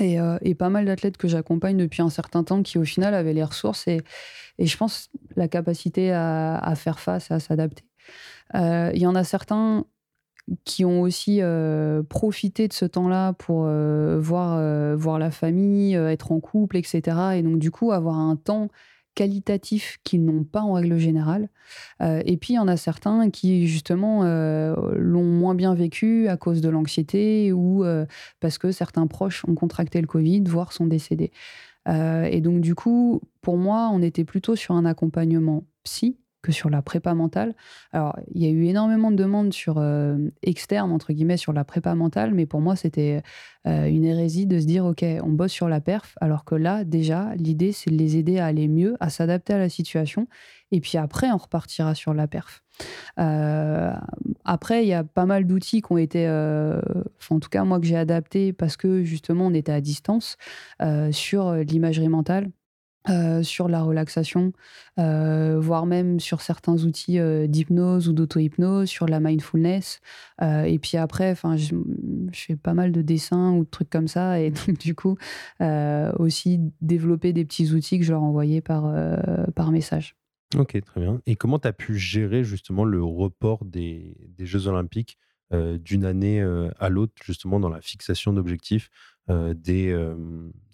[0.00, 3.32] Et, et pas mal d'athlètes que j'accompagne depuis un certain temps qui, au final, avaient
[3.32, 4.02] les ressources et,
[4.58, 7.84] je pense la capacité à, faire face, à s'adapter.
[8.54, 9.84] Il y en a certains
[10.64, 11.40] qui ont aussi
[12.08, 17.00] profité de ce temps-là pour voir, voir la famille, être en couple, etc.
[17.36, 18.68] Et donc, du coup, avoir un temps
[19.18, 21.48] qualitatif qu'ils n'ont pas en règle générale.
[22.00, 26.60] et puis, il y en a certains qui, justement, l'ont moins bien vécu à cause
[26.60, 27.84] de l'anxiété ou
[28.38, 31.32] parce que certains proches ont contracté le Covid, voire sont décédés.
[31.88, 36.70] et donc, du coup, pour moi, on était plutôt sur un accompagnement psy, que sur
[36.70, 37.54] la prépa mentale.
[37.92, 40.16] Alors, il y a eu énormément de demandes sur euh,
[40.72, 43.22] entre guillemets, sur la prépa mentale, mais pour moi, c'était
[43.66, 46.84] euh, une hérésie de se dire, OK, on bosse sur la perf, alors que là,
[46.84, 50.28] déjà, l'idée, c'est de les aider à aller mieux, à s'adapter à la situation,
[50.70, 52.62] et puis après, on repartira sur la perf.
[53.18, 53.92] Euh,
[54.44, 57.86] après, il y a pas mal d'outils qui ont été, en tout cas, moi, que
[57.86, 60.36] j'ai adapté parce que justement, on était à distance
[61.10, 62.50] sur l'imagerie mentale
[63.10, 64.52] euh, sur la relaxation,
[64.98, 70.00] euh, voire même sur certains outils euh, d'hypnose ou d'auto-hypnose, sur la mindfulness.
[70.40, 71.74] et puis après, je,
[72.32, 75.16] fais pas mal de dessins ou de trucs comme ça, et donc du coup,
[76.18, 78.92] aussi développer des petits outils que je leur envoyais par,
[79.54, 80.16] par message.
[80.56, 81.20] Ok, très bien.
[81.26, 85.18] Et comment tu as pu gérer justement le report des, des Jeux Olympiques
[85.52, 86.40] d'une année
[86.78, 88.90] à l'autre, justement dans la fixation d'objectifs
[89.28, 90.14] des,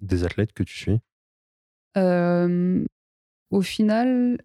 [0.00, 1.00] des athlètes que tu suis?
[1.96, 4.38] Au final,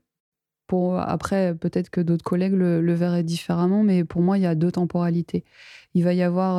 [0.98, 4.72] après, peut-être que d'autres collègues le, verraient différemment, mais pour moi, il y a deux
[4.72, 5.44] temporalités.
[5.94, 6.58] Il va y avoir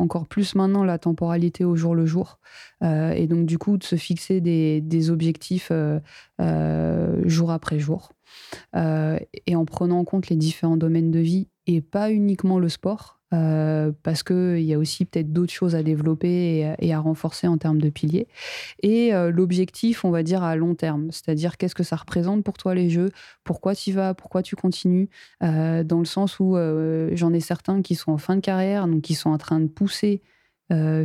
[0.00, 2.38] encore plus maintenant la temporalité au jour le jour.
[2.82, 5.72] et donc, du coup, de se fixer des objectifs
[7.24, 8.12] jour après jour.
[8.74, 13.17] et en prenant en compte les différents domaines de vie et pas uniquement le sport.
[13.34, 17.58] Euh, parce qu'il y a aussi peut-être d'autres choses à développer et, à renforcer en
[17.58, 18.26] termes de piliers.
[18.82, 22.56] Et euh, l'objectif, on va dire, à long terme, c'est-à-dire qu'est-ce que ça représente pour
[22.56, 23.10] toi les jeux,
[23.44, 25.10] pourquoi tu vas, pourquoi tu continues,
[25.42, 26.56] euh, dans le sens où
[27.12, 29.68] j'en ai certains qui sont en fin de carrière, donc qui sont en train de
[29.68, 30.22] pousser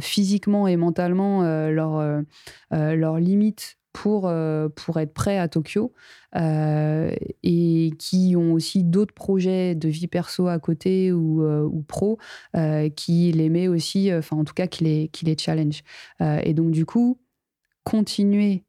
[0.01, 2.23] physiquement et mentalement leurs
[2.71, 5.93] leur limites pour, euh, pour être prêts à Tokyo
[6.35, 11.83] euh, et qui ont aussi d'autres projets de vie perso à côté ou, euh, ou
[11.83, 12.17] pro
[12.95, 15.83] qui les met aussi, enfin en tout cas qui les, qui les challenge.
[16.19, 17.19] et donc du coup,
[17.83, 18.63] continuer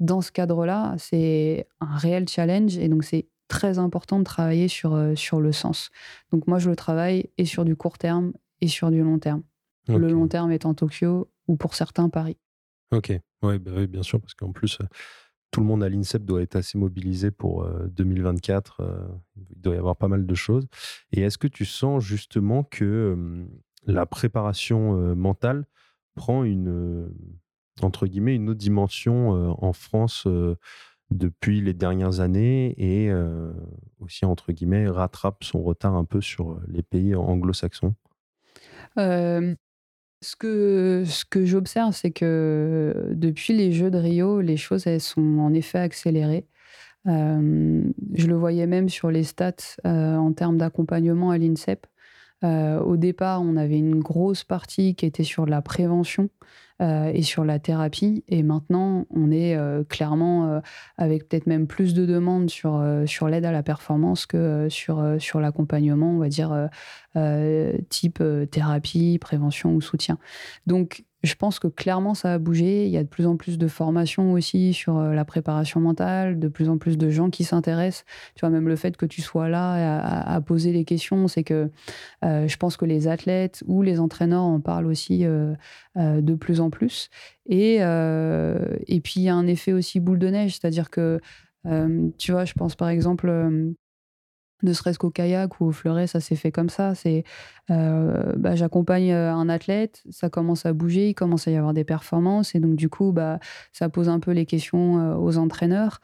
[0.00, 5.12] dans ce cadre-là, c'est un réel challenge et donc c'est très important de travailler sur,
[5.14, 5.90] sur le sens.
[6.32, 9.42] Donc moi, je le travaille et sur du court terme et sur du long terme.
[9.86, 12.38] Le long terme étant Tokyo ou pour certains Paris.
[12.90, 13.12] Ok,
[13.58, 14.78] bah oui, bien sûr, parce qu'en plus,
[15.50, 18.82] tout le monde à l'INSEP doit être assez mobilisé pour 2024.
[19.36, 20.66] il doit y avoir pas mal de choses.
[21.12, 23.46] Et est-ce que tu sens justement que
[23.86, 25.66] la préparation mentale
[26.16, 27.08] prend une,
[27.82, 29.30] entre guillemets, une autre dimension
[29.62, 30.26] en France
[31.10, 33.12] depuis les dernières années et
[34.00, 37.94] aussi, entre guillemets, rattrape son retard un peu sur les pays anglo-saxons?
[40.24, 40.36] Ce
[41.24, 46.46] que, j'observe, c'est que depuis les Jeux de Rio, les choses, sont en effet accélérées.
[47.06, 47.82] Euh,
[48.14, 51.86] je le voyais même sur les stats euh, en termes d'accompagnement à l'INSEP.
[52.42, 56.30] Euh, au départ, on avait une grosse partie qui était sur la prévention
[56.84, 58.24] euh, et sur la thérapie.
[58.28, 60.60] Et maintenant, on est euh, clairement euh,
[60.98, 65.40] avec peut-être même plus de demandes sur, sur l'aide à la performance que sur, sur
[65.40, 66.68] l'accompagnement, on va dire,
[67.88, 70.18] type thérapie, prévention ou soutien.
[70.66, 72.84] Donc, je pense que clairement, ça a bougé.
[72.84, 76.48] Il y a de plus en plus de formations aussi sur la préparation mentale, de
[76.48, 78.04] plus en plus de gens qui s'intéressent.
[78.34, 81.70] Tu vois, même le fait que tu sois là à, poser les questions, c'est que
[82.22, 86.73] je pense que les athlètes ou les entraîneurs en parlent aussi de plus en plus.
[87.46, 91.20] Et, et puis, il y a un effet aussi boule de neige, c'est-à-dire que,
[92.18, 93.74] tu vois, je pense par exemple
[94.64, 96.94] ne serait-ce qu'au kayak ou au fleuret, ça s'est fait comme ça.
[96.94, 97.24] C'est,
[97.70, 101.74] euh, bah, j'accompagne euh, un athlète, ça commence à bouger, il commence à y avoir
[101.74, 103.38] des performances, et donc du coup, bah,
[103.72, 106.00] ça pose un peu les questions euh, aux entraîneurs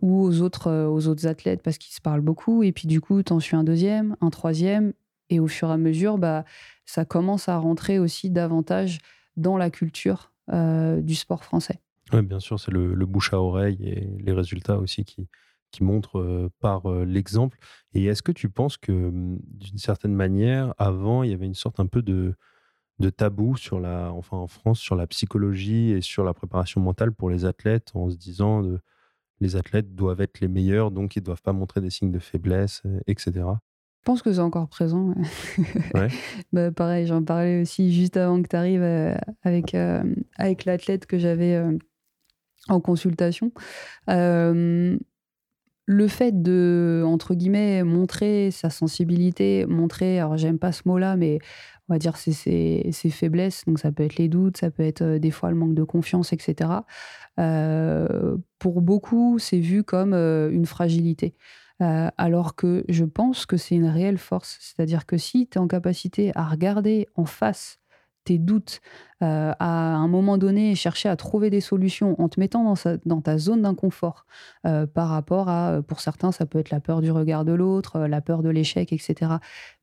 [0.00, 2.62] ou aux autres, aux autres athlètes parce qu'ils se parlent beaucoup.
[2.62, 4.92] Et puis du coup, t'en suis un deuxième, un troisième,
[5.30, 6.44] et au fur et à mesure, bah,
[6.86, 8.98] ça commence à rentrer aussi davantage
[9.36, 11.80] dans la culture du sport français.
[12.12, 15.26] Oui, bien sûr, c'est le, bouche à oreille et les résultats aussi qui,
[15.70, 17.58] qui montre par l'exemple.
[17.94, 21.54] Et est-ce que tu penses que, mmh, d'une certaine manière, avant, il y avait une
[21.54, 22.34] sorte un peu de,
[22.98, 27.12] de tabou sur la, enfin en France, sur la psychologie et sur la préparation mentale
[27.12, 28.80] pour les athlètes, en se disant de,
[29.40, 32.18] les athlètes doivent être les meilleurs, donc ils ne doivent pas montrer des signes de
[32.18, 33.46] faiblesse, etc.
[34.04, 35.14] Je pense que c'est encore présent.
[35.94, 36.08] Ouais.
[36.52, 38.84] Bah, pareil, j'en parlais aussi juste avant que tu arrives
[39.42, 39.74] avec,
[40.36, 41.58] avec l'athlète que j'avais
[42.68, 43.50] en consultation.
[44.06, 44.98] le
[46.08, 51.38] fait de, entre guillemets, montrer sa sensibilité, montrer, alors j'aime pas ce mot-là, mais
[51.88, 52.32] on va dire ses,
[52.92, 55.74] ses, faiblesses, donc ça peut être les doutes, ça peut être des fois le manque
[55.74, 56.68] de confiance, etc.
[58.58, 61.34] pour beaucoup, c'est vu comme une fragilité.
[61.80, 64.58] Alors que je pense que c'est une réelle force.
[64.60, 67.78] C'est-à-dire que si tu es en capacité à regarder en face
[68.24, 68.80] tes doutes,
[69.20, 73.62] à un moment donné chercher à trouver des solutions en te mettant dans, ta zone
[73.62, 74.26] d'inconfort
[74.62, 78.20] par rapport à, pour certains, ça peut être la peur du regard de l'autre, la
[78.20, 79.32] peur de l'échec, etc.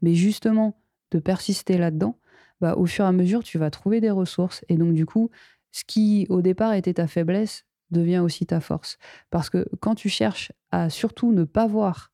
[0.02, 2.18] Mais justement, de persister là-dedans,
[2.62, 4.64] bah, au fur et à mesure, tu vas trouver des ressources.
[4.70, 5.30] Et donc, du coup,
[5.72, 8.98] ce qui, au départ, était ta faiblesse, devient aussi ta force.
[9.30, 12.12] Parce que quand tu cherches à surtout ne pas voir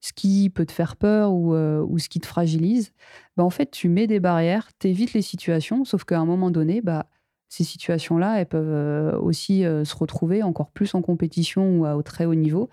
[0.00, 2.92] ce qui peut te faire peur ou, euh, ou ce qui te fragilise,
[3.36, 6.50] bah, en fait, tu mets des barrières, tu évites les situations, sauf qu'à un moment
[6.50, 7.06] donné, bah,
[7.48, 11.96] ces situations-là, elles peuvent euh, aussi euh, se retrouver encore plus en compétition ou à,
[11.96, 12.68] au très haut niveau.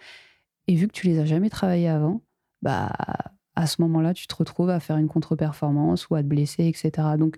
[0.67, 2.21] Et vu que tu les as jamais travaillées avant,
[2.61, 2.91] bah,
[3.55, 6.91] à ce moment-là, tu te retrouves à faire une contre-performance ou à te blesser, etc.
[7.17, 7.37] Donc,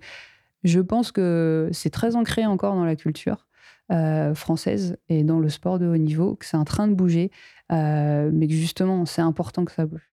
[0.63, 3.46] je pense que c'est très ancré encore dans la culture
[3.91, 7.31] euh, française et dans le sport de haut niveau, que c'est en train de bouger,
[7.71, 10.11] euh, mais que justement, c'est important que ça bouge.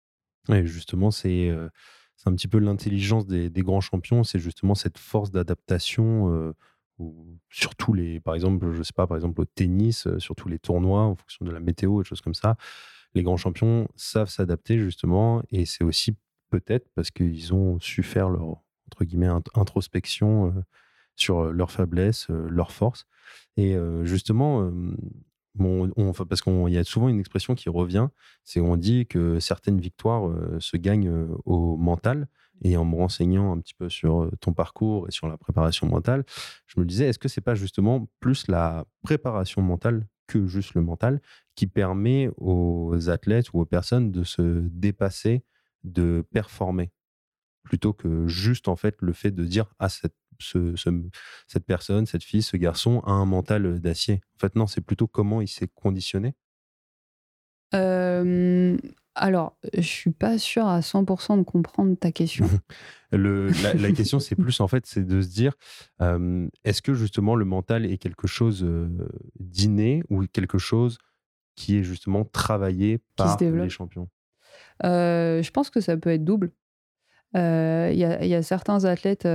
[0.49, 1.69] Oui, justement, c'est euh,
[2.25, 6.53] un petit peu l'intelligence des, grands champions, c'est justement cette force d'adaptation.
[7.49, 10.59] sur tous les, par exemple, je sais pas, par exemple au tennis, sur tous les
[10.59, 12.55] tournois, en fonction de la météo et choses comme ça,
[13.15, 16.15] les grands champions savent s'adapter justement, et c'est aussi
[16.49, 20.61] peut-être parce qu'ils ont su faire leur entre guillemets introspection euh,
[21.15, 23.05] sur leurs faiblesses, leurs forces.
[23.57, 24.71] Et justement,
[25.55, 25.91] bon,
[26.27, 28.07] parce qu'il y a souvent une expression qui revient,
[28.43, 32.27] c'est on dit que certaines victoires se gagnent au mental.
[32.65, 36.23] Et en me renseignant un petit peu sur ton parcours et sur la préparation mentale,
[36.67, 40.81] je me disais, est-ce que c'est pas justement plus la préparation mentale que juste le
[40.81, 41.21] mental
[41.55, 45.43] qui permet aux athlètes ou aux personnes de se dépasser,
[45.83, 46.91] de performer,
[47.63, 52.41] plutôt que juste en fait le fait de dire ah cette, cette personne, cette fille,
[52.41, 54.21] ce garçon a un mental d'acier.
[54.35, 56.35] En fait non, c'est plutôt comment il s'est conditionné.
[59.15, 62.47] alors, je suis pas sûr à 100% de comprendre ta question.
[63.11, 65.53] le, la, question, c'est plus en fait, c'est de se dire,
[66.63, 68.67] est-ce que justement le mental est quelque chose
[69.39, 70.97] d'inné ou quelque chose
[71.55, 74.09] qui est justement travaillé par les champions?
[74.83, 76.51] Je pense que ça peut être double.
[77.33, 79.25] Il y, a certains athlètes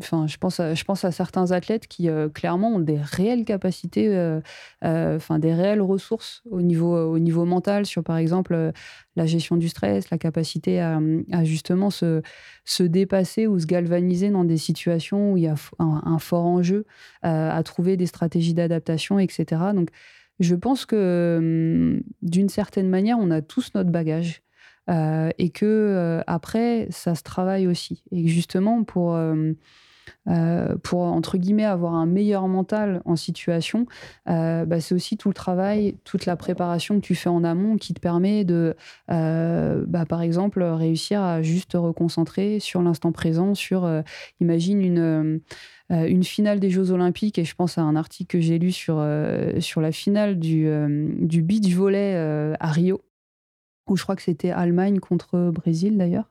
[0.00, 3.44] enfin, je pense, à, je pense à certains athlètes qui euh, clairement ont des réelles
[3.44, 4.40] capacités, euh,
[4.84, 8.72] euh, des réelles ressources au niveau, au niveau mental sur par exemple
[9.16, 11.00] la gestion du stress, la capacité à,
[11.44, 12.22] justement se,
[12.64, 16.86] se, dépasser ou se galvaniser dans des situations où il y a un, fort enjeu,
[17.22, 19.62] à trouver des stratégies d'adaptation, etc.
[19.74, 19.90] Donc,
[20.38, 24.42] je pense que hum, d'une certaine manière, on a tous notre bagage.
[24.88, 28.02] Euh, et que euh, après ça se travaille aussi.
[28.10, 29.54] Et justement pour euh,
[30.82, 33.86] pour entre guillemets avoir un meilleur mental en situation,
[34.26, 37.94] bah, c'est aussi tout le travail, toute la préparation que tu fais en amont qui
[37.94, 38.74] te permet de,
[39.08, 43.88] bah, par exemple, réussir à juste te reconcentrer sur l'instant présent, sur,
[44.40, 45.40] imagine une
[45.90, 49.04] une finale des Jeux Olympiques, et je pense à un article que j'ai lu sur,
[49.60, 50.68] sur la finale du,
[51.20, 52.16] du beach volley
[52.58, 53.00] à Rio,
[53.90, 56.30] où je crois que c'était Allemagne contre Brésil d'ailleurs,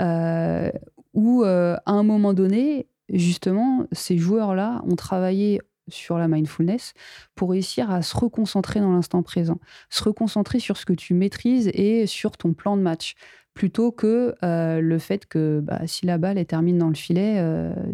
[0.00, 0.72] euh,
[1.12, 6.94] où euh, à un moment donné, justement, ces joueurs-là ont travaillé sur la mindfulness
[7.34, 9.58] pour réussir à se reconcentrer dans l'instant présent,
[9.90, 13.14] se reconcentrer sur ce que tu maîtrises et sur ton plan de match,
[13.54, 17.42] plutôt que euh, le fait que bah, si la balle termine dans le filet,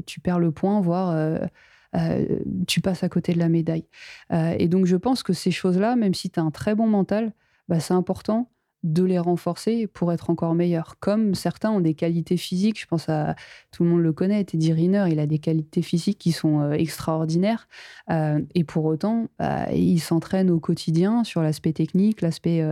[0.07, 1.40] tu perds le point, voire
[2.66, 3.87] tu passes à côté de la médaille.
[4.33, 7.33] et donc je pense que ces choses-là, même si tu as un très bon mental,
[7.68, 8.50] bah, c'est important
[8.85, 10.98] de les renforcer pour être encore meilleurs.
[11.00, 13.35] Comme certains ont des qualités physiques, je pense à
[13.72, 16.72] tout le monde le connaît, Teddy Riner, il a des qualités physiques qui sont euh,
[16.72, 17.66] extraordinaires.
[18.10, 22.62] Euh, et pour autant, bah, il s'entraîne au quotidien sur l'aspect technique, l'aspect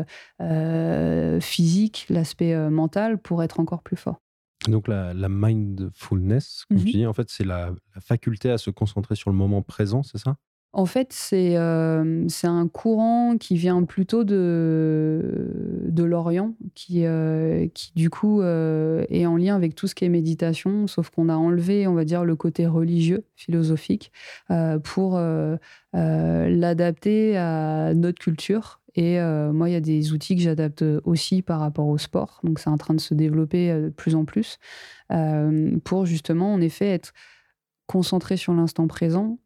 [0.41, 4.21] euh, physique, l'aspect mental pour être encore plus fort.
[4.69, 6.93] Donc la, mindfulness, comme tu mhm.
[6.93, 10.37] dis, en fait, c'est la, faculté à se concentrer sur le moment présent, c'est ça?
[10.75, 15.51] En fait, c'est euh, c'est un courant qui vient plutôt de,
[15.85, 20.09] de l'Orient, qui, euh, du coup euh, est en lien avec tout ce qui est
[20.09, 24.13] méditation, sauf qu'on a enlevé, on va dire, le côté religieux, philosophique,
[24.83, 25.21] pour
[25.93, 28.81] l'adapter à notre culture.
[28.95, 29.19] Et
[29.53, 32.71] moi, il y a des outils que j'adapte aussi par rapport au sport, donc c'est
[32.71, 34.59] en train de se développer de plus en plus,
[35.85, 37.13] pour justement, en effet, être
[37.87, 39.39] concentré sur l'instant présent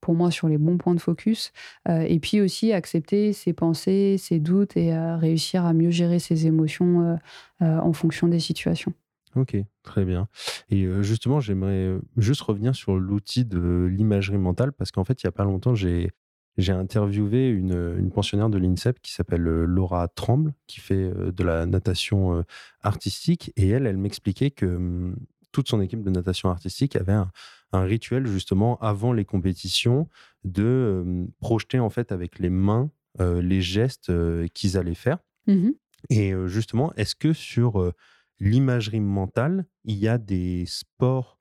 [0.00, 1.52] pour moi sur les bons points de focus
[1.88, 6.18] euh, et puis aussi accepter ses pensées, ses doutes et euh, réussir à mieux gérer
[6.18, 7.18] ses émotions
[7.62, 8.92] euh, en fonction des situations.
[9.36, 10.26] Ok, très bien.
[10.70, 15.28] Et justement, j'aimerais juste revenir sur l'outil de l'imagerie mentale parce qu'en fait, il n'y
[15.28, 16.10] a pas longtemps, j'ai
[16.56, 21.64] j'ai interviewé une, une, pensionnaire de l'INSEP qui s'appelle Laura Tremble, qui fait de la
[21.64, 22.44] natation
[22.82, 23.52] artistique.
[23.56, 25.16] Et elle, elle m'expliquait que hum,
[25.52, 27.30] toute son équipe de natation artistique avait un,
[27.72, 30.08] un rituel justement avant les compétitions
[30.44, 34.12] de projeter en fait avec les mains les gestes
[34.54, 35.18] qu'ils allaient faire.
[35.46, 35.70] Mmh
[36.08, 37.92] Et justement, est-ce que sur
[38.38, 41.38] l'imagerie mentale, il y a des sports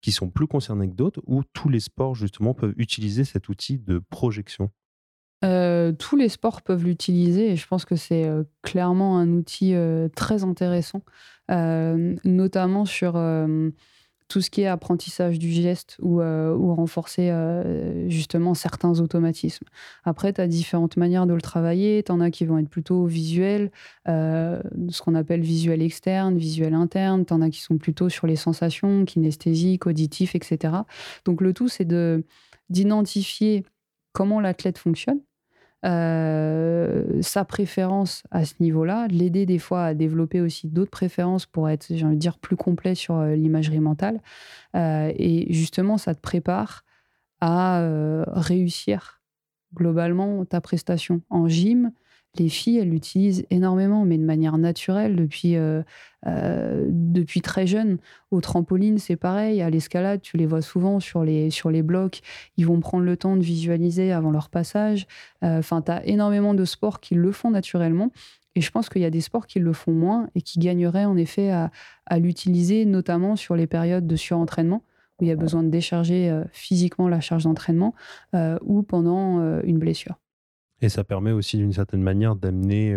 [0.00, 3.78] qui sont plus concernés que d'autres ou tous les sports justement peuvent utiliser cet outil
[3.78, 4.70] de projection?
[5.40, 8.28] Tous les sports peuvent l'utiliser et je pense que c'est
[8.62, 9.74] clairement un outil
[10.16, 11.02] très intéressant,
[11.48, 13.16] notamment sur
[14.28, 19.66] tout ce qui est apprentissage du geste ou, euh, renforcer euh, justement certains automatismes.
[20.04, 22.02] Après, tu as différentes manières de le travailler.
[22.02, 23.70] Tu en as qui vont être plutôt visuels,
[24.06, 24.60] euh,
[24.90, 27.24] ce qu'on appelle visuel externe, visuel interne.
[27.24, 30.74] Tu en as qui sont plutôt sur les sensations, kinesthésiques, auditifs, etc.
[31.24, 31.88] Donc le tout, c'est
[32.68, 33.64] d'identifier
[34.12, 35.20] comment l'athlète fonctionne
[35.84, 41.68] euh, sa préférence à ce niveau-là, l'aider des fois à développer aussi d'autres préférences pour
[41.68, 44.20] être, j'ai envie de dire, plus complet sur euh, l'imagerie mentale.
[44.74, 46.84] Euh, et justement, ça te prépare
[47.40, 47.86] à
[48.32, 49.22] réussir
[49.72, 51.92] globalement ta prestation en gym,
[52.36, 55.82] les filles, elles l'utilisent énormément, mais de manière naturelle depuis, euh,
[56.26, 57.98] euh, depuis très jeune.
[58.30, 59.62] Au trampoline, c'est pareil.
[59.62, 62.20] À l'escalade, tu les vois souvent sur les, sur les blocs.
[62.56, 65.06] Ils vont prendre le temps de visualiser avant leur passage.
[65.42, 68.10] Euh, enfin, tu as énormément de sports qui le font naturellement.
[68.54, 71.04] Et je pense qu'il y a des sports qui le font moins et qui gagneraient
[71.04, 71.70] en effet à,
[72.06, 74.82] à l'utiliser, notamment sur les périodes de surentraînement
[75.20, 77.92] où il y a besoin de décharger physiquement la charge d'entraînement
[78.62, 80.14] ou pendant une blessure.
[80.80, 82.96] Et ça permet aussi d'une certaine manière d'amener,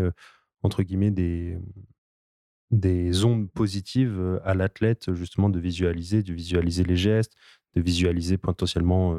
[0.61, 1.57] entre guillemets, des,
[2.69, 7.33] des ondes positives à l'athlète, justement, de visualiser, de visualiser les gestes,
[7.75, 9.15] de visualiser potentiellement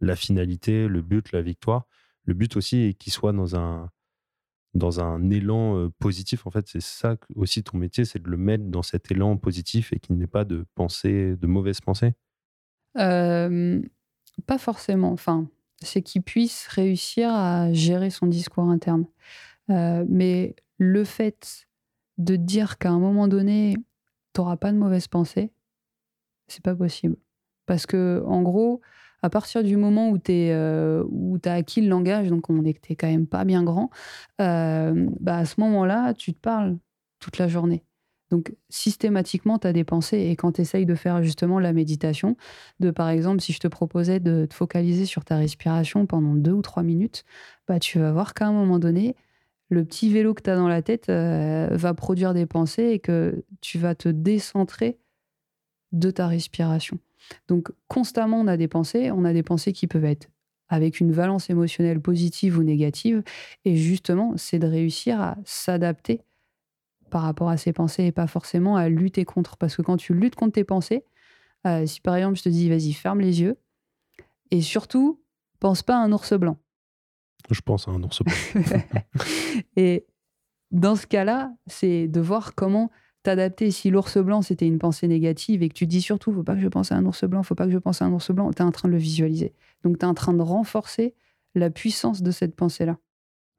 [0.00, 1.86] la finalité, le but, la victoire.
[2.24, 3.90] Le but aussi est qu'il soit dans un,
[4.74, 6.46] dans un élan positif.
[6.46, 9.92] En fait, c'est ça aussi ton métier, c'est de le mettre dans cet élan positif
[9.92, 12.14] et qu'il n'ait pas de pensée, de mauvaises pensées.
[14.46, 15.12] pas forcément.
[15.12, 15.48] Enfin,
[15.84, 19.06] c'est qu'il puisse réussir à gérer son discours interne.
[19.70, 21.66] Euh, mais le fait
[22.18, 23.76] de dire qu'à un moment donné,
[24.34, 25.52] tu n'auras pas de mauvaise pensée,
[26.48, 27.16] c'est pas possible.
[27.66, 28.80] Parce que, en gros,
[29.22, 31.04] à partir du moment où tu euh,
[31.44, 33.90] as acquis le langage, donc on est que tu quand même pas bien grand,
[34.40, 36.76] euh, bah à ce moment-là, tu te parles
[37.20, 37.84] toute la journée.
[38.32, 40.16] Donc, systématiquement, tu as des pensées.
[40.16, 42.34] Et quand tu essayes de faire justement la méditation,
[42.80, 46.52] de par exemple, si je te proposais de te focaliser sur ta respiration pendant deux
[46.52, 47.24] ou trois minutes,
[47.68, 49.16] bah, tu vas voir qu'à un moment donné,
[49.68, 53.00] le petit vélo que tu as dans la tête euh, va produire des pensées et
[53.00, 54.98] que tu vas te décentrer
[55.92, 56.98] de ta respiration.
[57.48, 59.10] Donc, constamment, on a des pensées.
[59.10, 60.30] On a des pensées qui peuvent être
[60.70, 63.22] avec une valence émotionnelle positive ou négative.
[63.66, 66.22] Et justement, c'est de réussir à s'adapter
[67.12, 69.58] par rapport à ses pensées et pas forcément à lutter contre.
[69.58, 71.04] Parce que quand tu luttes contre tes pensées,
[71.66, 73.58] euh, si par exemple je te dis vas-y, ferme les yeux,
[74.50, 75.22] et surtout,
[75.60, 76.56] pense pas à un ours blanc.
[77.50, 78.34] Je pense à un ours blanc.
[79.76, 80.06] et
[80.70, 82.90] dans ce cas-là, c'est de voir comment
[83.22, 83.70] t'adapter.
[83.70, 86.60] Si l'ours blanc, c'était une pensée négative et que tu dis surtout, faut pas que
[86.60, 88.50] je pense à un ours blanc, faut pas que je pense à un ours blanc,
[88.52, 89.52] tu es en train de le visualiser.
[89.84, 91.14] Donc tu es en train de renforcer
[91.54, 92.96] la puissance de cette pensée-là.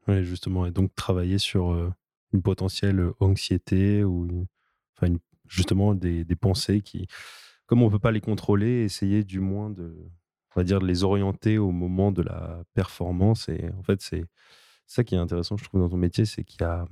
[0.08, 0.66] Oui, justement.
[0.66, 1.93] Et donc travailler sur euh,
[2.34, 4.47] une potentielle anxiété ou
[4.95, 5.15] enfin
[5.47, 7.07] justement des, pensées qui,
[7.65, 9.95] comme on ne peut pas les contrôler, essayer du moins de,
[10.55, 13.49] on va dire, les orienter au moment de la performance.
[13.49, 14.25] Et en fait, c'est
[14.88, 16.88] ça qui est intéressant, je trouve, dans ton métier, c'est qu'il y a,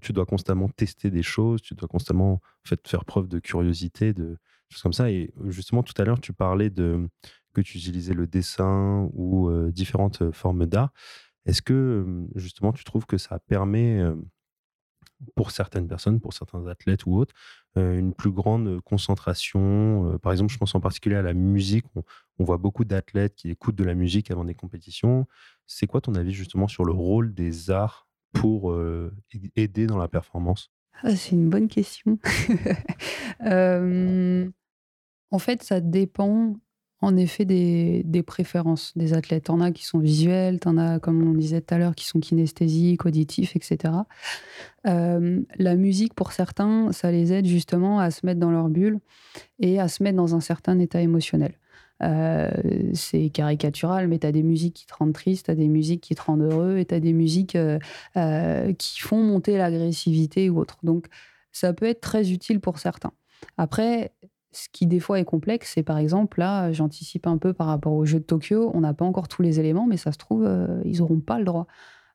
[0.00, 4.12] tu dois constamment tester des choses, tu dois constamment en fait, faire preuve de curiosité,
[4.12, 4.38] de
[4.68, 5.10] choses comme ça.
[5.10, 7.08] Et justement, tout à l'heure, tu parlais de
[7.54, 10.92] que tu utilisais le dessin ou différentes formes d'art.
[11.46, 14.02] Est-ce que justement, tu trouves que ça permet
[15.34, 17.34] pour certaines personnes, pour certains athlètes ou autres,
[17.76, 20.18] une plus grande concentration.
[20.22, 21.84] par exemple, je pense en particulier à la musique.
[21.94, 22.02] On,
[22.38, 25.26] on voit beaucoup d'athlètes qui écoutent de la musique avant des compétitions.
[25.66, 28.74] C'est quoi ton avis justement sur le rôle des arts pour
[29.56, 30.70] aider dans la performance?
[31.02, 32.18] Ah, c'est une bonne question.
[33.40, 36.56] en fait, ça dépend
[37.00, 39.44] en effet des, préférences des athlètes.
[39.44, 42.20] T'en as qui sont visuels, t'en as, comme on disait tout à l'heure, qui sont
[42.20, 43.92] kinesthésiques, auditifs, etc.
[44.84, 49.00] la musique, pour certains, ça les aide justement à se mettre dans leur bulle
[49.58, 51.54] et à se mettre dans un certain état émotionnel.
[52.02, 52.50] Euh,
[52.92, 56.02] c'est caricatural, mais tu as des musiques qui te rendent triste, tu as des musiques
[56.02, 57.78] qui te rendent heureux, et tu as des musiques euh,
[58.16, 60.78] euh, qui font monter l'agressivité ou autre.
[60.82, 61.06] Donc,
[61.52, 63.12] ça peut être très utile pour certains.
[63.56, 64.12] Après,
[64.56, 67.92] ce qui des fois est complexe, c'est par exemple, là, j'anticipe un peu par rapport
[67.92, 70.48] au jeu de Tokyo, on n'a pas encore tous les éléments, mais ça se trouve,
[70.84, 71.66] ils n'auront pas le droit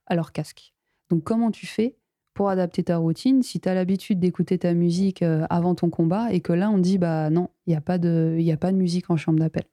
[0.08, 0.74] à leur casque.
[1.10, 1.96] Donc, comment tu fais
[2.34, 6.40] pour adapter ta routine si tu as l'habitude d'écouter ta musique avant ton combat et
[6.40, 9.10] que là, on dit, bah non, il n'y a, pas de, a pas de musique
[9.10, 9.64] en chambre d'appel?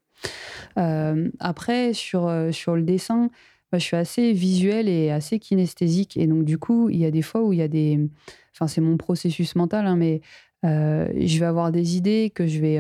[0.79, 3.31] Euh, après, sur, euh, sur le dessin,
[3.73, 6.17] bah, je suis assez visuel et assez kinesthésique.
[6.17, 8.09] Et donc, du coup, il y a des fois où il y a des.
[8.55, 10.21] Enfin, c'est mon processus mental, hein, mais euh,
[10.63, 12.77] je vais avoir des idées, que je vais,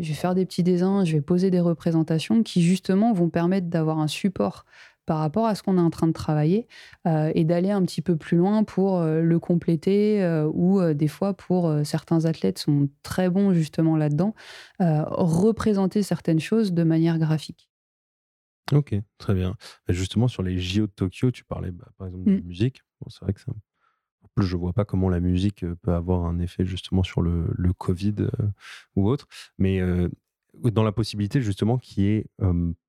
[0.00, 3.68] je vais faire des petits dessins, je vais poser des représentations qui, justement, vont permettre
[3.68, 4.64] d'avoir un support
[5.06, 6.66] par rapport à ce qu'on est en train de travailler
[7.06, 11.08] euh, et d'aller un petit peu plus loin pour euh, le compléter euh, ou des
[11.08, 14.34] fois pour certains athlètes sont très bons justement là-dedans,
[14.80, 17.70] représenter certaines choses de manière graphique.
[18.72, 19.54] Ok, très bien.
[19.88, 22.44] Justement, sur les JO de Tokyo, tu parlais bah, par exemple de mmh.
[22.44, 22.82] musique.
[23.08, 23.52] c'est vrai que ça,
[24.42, 28.28] je ne vois pas comment la musique peut avoir un effet justement sur le, Covid
[28.94, 29.26] ou autre.
[29.58, 29.80] Mais
[30.62, 32.26] dans la possibilité justement qu'il n'y ait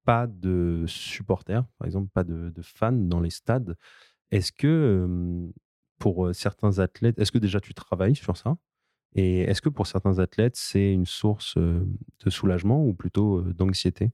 [0.04, 3.76] pas de supporters, par exemple, pas de, fans dans les stades,
[4.32, 5.50] est-ce que
[6.00, 8.58] pour certains athlètes, est-ce que déjà tu travailles sur ça?
[9.16, 14.12] Et est-ce que pour certains athlètes, c'est une source de soulagement ou plutôt d'anxiété?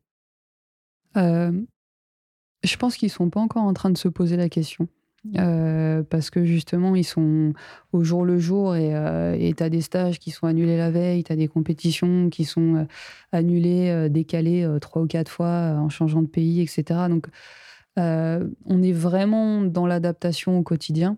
[1.15, 4.87] Je pense qu'ils sont pas encore en train de se poser la question.
[5.37, 7.53] Euh, parce que justement, ils sont
[7.93, 11.23] au jour le jour et euh, tu as des stages qui sont annulés la veille,
[11.23, 12.83] tu as des compétitions qui sont euh,
[13.31, 17.07] annulées, décalées trois ou quatre fois en changeant de pays, etc.
[17.09, 17.27] Donc,
[17.95, 21.17] on est vraiment dans l'adaptation au quotidien.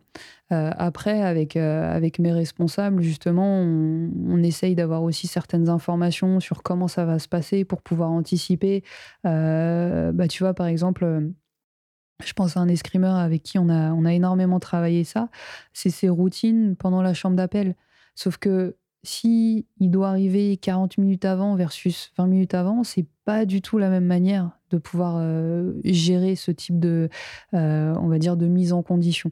[0.49, 6.87] après, avec, avec mes responsables, justement, on, on essaye d'avoir aussi certaines informations sur comment
[6.87, 8.83] ça va se passer pour pouvoir anticiper.
[9.23, 11.31] bah, tu vois, par exemple
[12.23, 15.29] je pense à un escrimeur avec qui on a, on a énormément travaillé ça.
[15.73, 17.75] C'est ses routines pendant la chambre d'appel.
[18.15, 23.45] Sauf que si il doit arriver 40 minutes avant versus 20 minutes avant, c'est pas
[23.45, 27.09] du tout la même manière de pouvoir euh, gérer ce type de,
[27.53, 29.31] euh, on va dire, de mise en condition.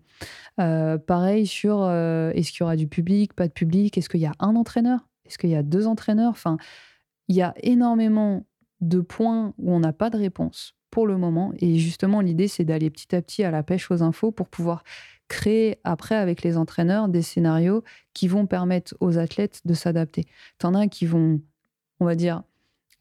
[0.59, 4.25] Euh, pareil sur est-ce qu'il y aura du public, pas de public, est-ce qu'il y
[4.25, 6.31] a un entraîneur, est-ce qu'il y a deux entraîneurs?
[6.31, 6.57] Enfin,
[7.27, 8.45] il y a énormément
[8.81, 11.53] de points où on n'a pas de réponse pour le moment.
[11.57, 14.83] Et justement, l'idée, c'est d'aller petit à petit à la pêche aux infos pour pouvoir
[15.27, 17.83] créer après avec les entraîneurs des scénarios
[18.13, 20.25] qui vont permettre aux athlètes de s'adapter.
[20.59, 21.41] T'en as qui vont,
[21.99, 22.43] on va dire,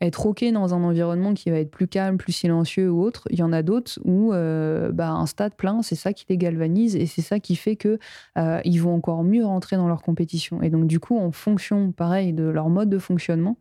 [0.00, 3.28] être OK dans un environnement qui va être plus calme, plus silencieux ou autre.
[3.28, 6.38] Il y en a d'autres où euh, bah, un stade plein, c'est ça qui les
[6.38, 7.98] galvanise et c'est ça qui fait que
[8.38, 10.62] euh, ils vont encore mieux rentrer dans leur compétition.
[10.62, 13.58] Et donc du coup, en fonction, pareil, de leur mode de fonctionnement,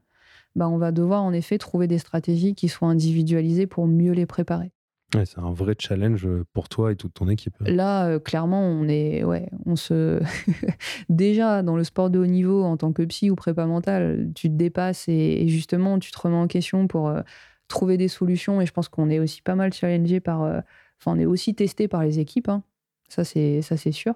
[0.56, 4.26] bah, on va devoir en effet trouver des stratégies qui soient individualisées pour mieux les
[4.26, 4.72] préparer.
[5.14, 7.56] c'est un vrai challenge pour toi et toute ton équipe.
[7.62, 10.22] Là, euh, clairement, on est, ouais, on se
[11.10, 14.50] déjà dans le sport de haut niveau en tant que psy ou prépa mental, tu
[14.50, 17.22] te dépasses et, justement tu te remets en question pour euh,
[17.68, 18.62] trouver des solutions.
[18.62, 20.60] Et je pense qu'on est aussi pas mal challengé par, euh,
[21.00, 22.50] enfin, on est aussi testé par les équipes.
[22.50, 22.64] Hein.
[23.12, 24.14] Ça, c'est, ça, c'est sûr.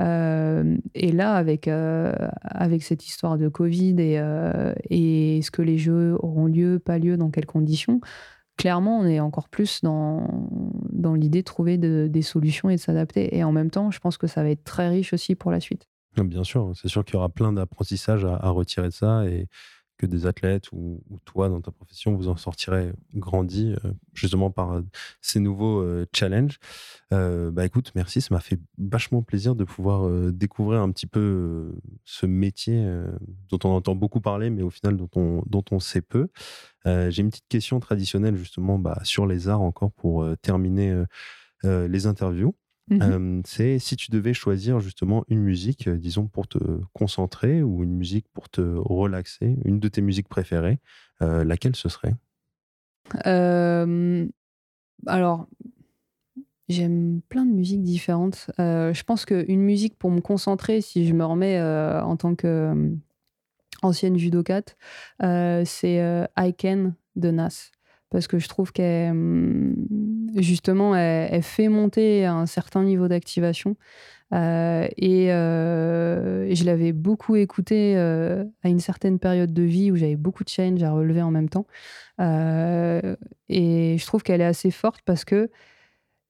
[0.00, 2.12] Euh, et là, avec, euh,
[2.42, 6.98] avec cette histoire de Covid et, euh, et est-ce que les jeux auront lieu, pas
[6.98, 8.00] lieu, dans quelles conditions,
[8.56, 10.48] clairement, on est encore plus dans,
[10.90, 13.36] dans l'idée de trouver des solutions et de s'adapter.
[13.36, 15.60] Et en même temps, je pense que ça va être très riche aussi pour la
[15.60, 15.86] suite.
[16.16, 19.22] Bien sûr, c'est sûr qu'il y aura plein d'apprentissages à, retirer de ça.
[19.96, 24.74] Que des athlètes ou, toi dans ta profession vous en sortirez grandi euh, justement par
[24.74, 24.82] euh,
[25.20, 26.58] ces nouveaux euh, challenges.
[27.10, 31.74] bah écoute, merci, ça m'a fait vachement plaisir de pouvoir découvrir un petit peu
[32.04, 32.84] ce métier
[33.48, 36.28] dont on entend beaucoup parler, mais au final dont on, dont on sait peu.
[36.84, 41.04] J'ai une petite question traditionnelle justement bah, sur les arts encore pour terminer
[41.64, 42.54] les interviews.
[42.88, 46.58] Mmh c'est si tu devais choisir justement une musique, disons, pour te
[46.92, 50.78] concentrer ou une musique pour te relaxer, une de tes musiques préférées,
[51.20, 52.14] laquelle ce serait?
[55.06, 55.46] Alors,
[56.68, 58.50] J'aime plein de musiques différentes.
[58.58, 62.34] Euh, je pense qu'une musique pour me concentrer, si je me remets euh, en tant
[62.34, 62.90] que euh,
[63.82, 64.76] ancienne judokate,
[65.22, 67.70] euh, c'est euh, I Can de Nas.
[68.10, 69.76] Parce que je trouve qu'elle, hum,
[70.36, 73.76] justement, elle, fait monter un certain niveau d'activation.
[74.34, 79.92] Euh, et, euh, et je l'avais beaucoup écouté euh, à une certaine période de vie
[79.92, 81.66] où j'avais beaucoup de change à relever en même temps.
[82.20, 83.16] Euh,
[83.48, 85.50] et je trouve qu'elle est assez forte parce que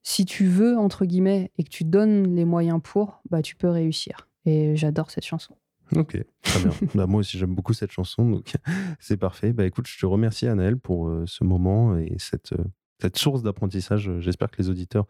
[0.03, 3.69] si tu veux, entre guillemets, et que tu donnes les moyens pour, bah, tu peux
[3.69, 4.29] réussir.
[4.45, 5.55] Et j'adore cette chanson.
[5.95, 6.71] Ok, très bien.
[6.95, 8.53] bah, moi aussi, j'aime beaucoup cette chanson, donc
[8.99, 9.53] c'est parfait.
[9.53, 12.53] Bah, écoute, je te remercie, Anaël, pour ce moment et cette,
[12.99, 14.11] cette source d'apprentissage.
[14.19, 15.05] J'espère que les auditeurs,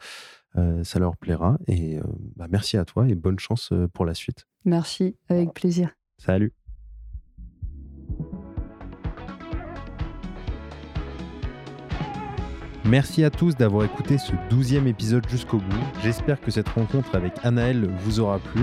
[0.58, 1.58] euh, ça leur plaira.
[1.68, 2.04] Et euh,
[2.36, 4.48] bah, merci à toi et bonne chance euh, pour la suite.
[4.66, 5.90] Merci, avec plaisir.
[6.18, 6.54] Salut.
[12.86, 15.84] Merci à tous d'avoir écouté ce douzième épisode jusqu'au bout.
[16.04, 18.62] J'espère que cette rencontre avec Anaël vous aura plu.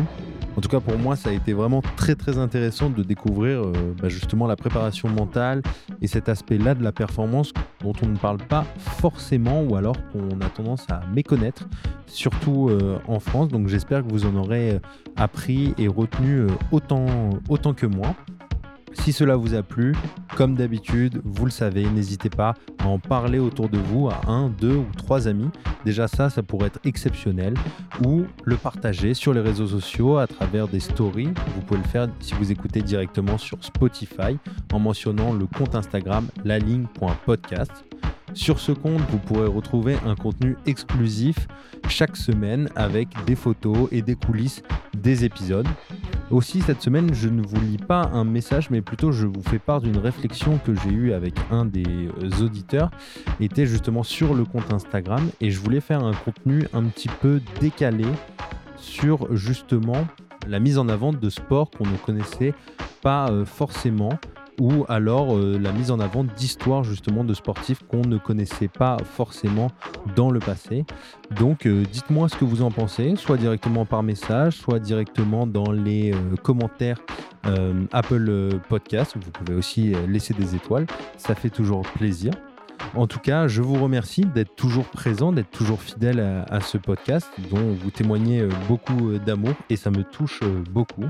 [0.56, 3.72] En tout cas, pour moi, ça a été vraiment très très intéressant de découvrir euh,
[4.00, 5.62] bah, justement la préparation mentale
[6.00, 7.52] et cet aspect-là de la performance
[7.82, 11.68] dont on ne parle pas forcément ou alors qu'on a tendance à méconnaître,
[12.06, 13.48] surtout euh, en France.
[13.48, 14.78] Donc j'espère que vous en aurez euh,
[15.16, 18.14] appris et retenu autant que moi.
[18.94, 19.94] Si cela vous a plu,
[20.36, 24.48] comme d'habitude, vous le savez, n'hésitez pas à en parler autour de vous à un,
[24.48, 25.50] deux ou trois amis.
[25.84, 27.54] Déjà ça, ça pourrait être exceptionnel.
[28.04, 31.32] Ou le partager sur les réseaux sociaux à travers des stories.
[31.54, 34.38] Vous pouvez le faire si vous écoutez directement sur Spotify
[34.72, 37.84] en mentionnant le compte Instagram laligne.podcast.
[38.32, 41.46] Sur ce compte, vous pourrez retrouver un contenu exclusif
[41.88, 44.62] chaque semaine avec des photos et des coulisses
[44.96, 45.68] des épisodes.
[46.30, 49.58] Aussi, cette semaine, je ne vous lis pas un message, mais plutôt je vous fais
[49.58, 52.90] part d'une réflexion que j'ai eue avec un des euh, auditeurs,
[53.40, 57.40] était justement sur le compte Instagram, et je voulais faire un contenu un petit peu
[57.60, 58.06] décalé
[58.76, 60.06] sur justement
[60.48, 62.54] la mise en avant de sports qu'on ne connaissait
[63.02, 64.18] pas euh, forcément
[64.60, 68.96] ou alors euh, la mise en avant d'histoires justement de sportifs qu'on ne connaissait pas
[69.04, 69.70] forcément
[70.16, 70.84] dans le passé.
[71.36, 75.72] Donc euh, dites-moi ce que vous en pensez, soit directement par message, soit directement dans
[75.72, 76.98] les euh, commentaires
[77.92, 79.18] Apple Podcast.
[79.22, 80.86] Vous pouvez aussi laisser des étoiles,
[81.18, 82.32] ça fait toujours plaisir.
[82.94, 87.28] En tout cas, je vous remercie d'être toujours présent, d'être toujours fidèle à, ce podcast
[87.50, 91.06] dont vous témoignez euh, beaucoup euh, d'amour et ça me touche euh, beaucoup.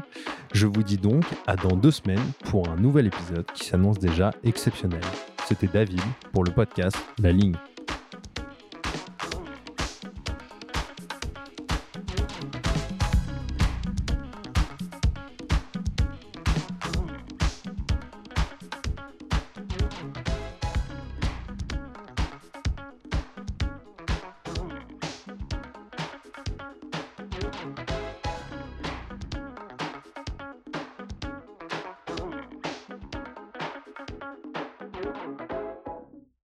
[0.53, 4.31] Je vous dis donc à dans deux semaines pour un nouvel épisode qui s'annonce déjà
[4.45, 5.03] exceptionnel.
[5.47, 6.01] C'était David
[6.33, 7.57] pour le podcast La Ligne.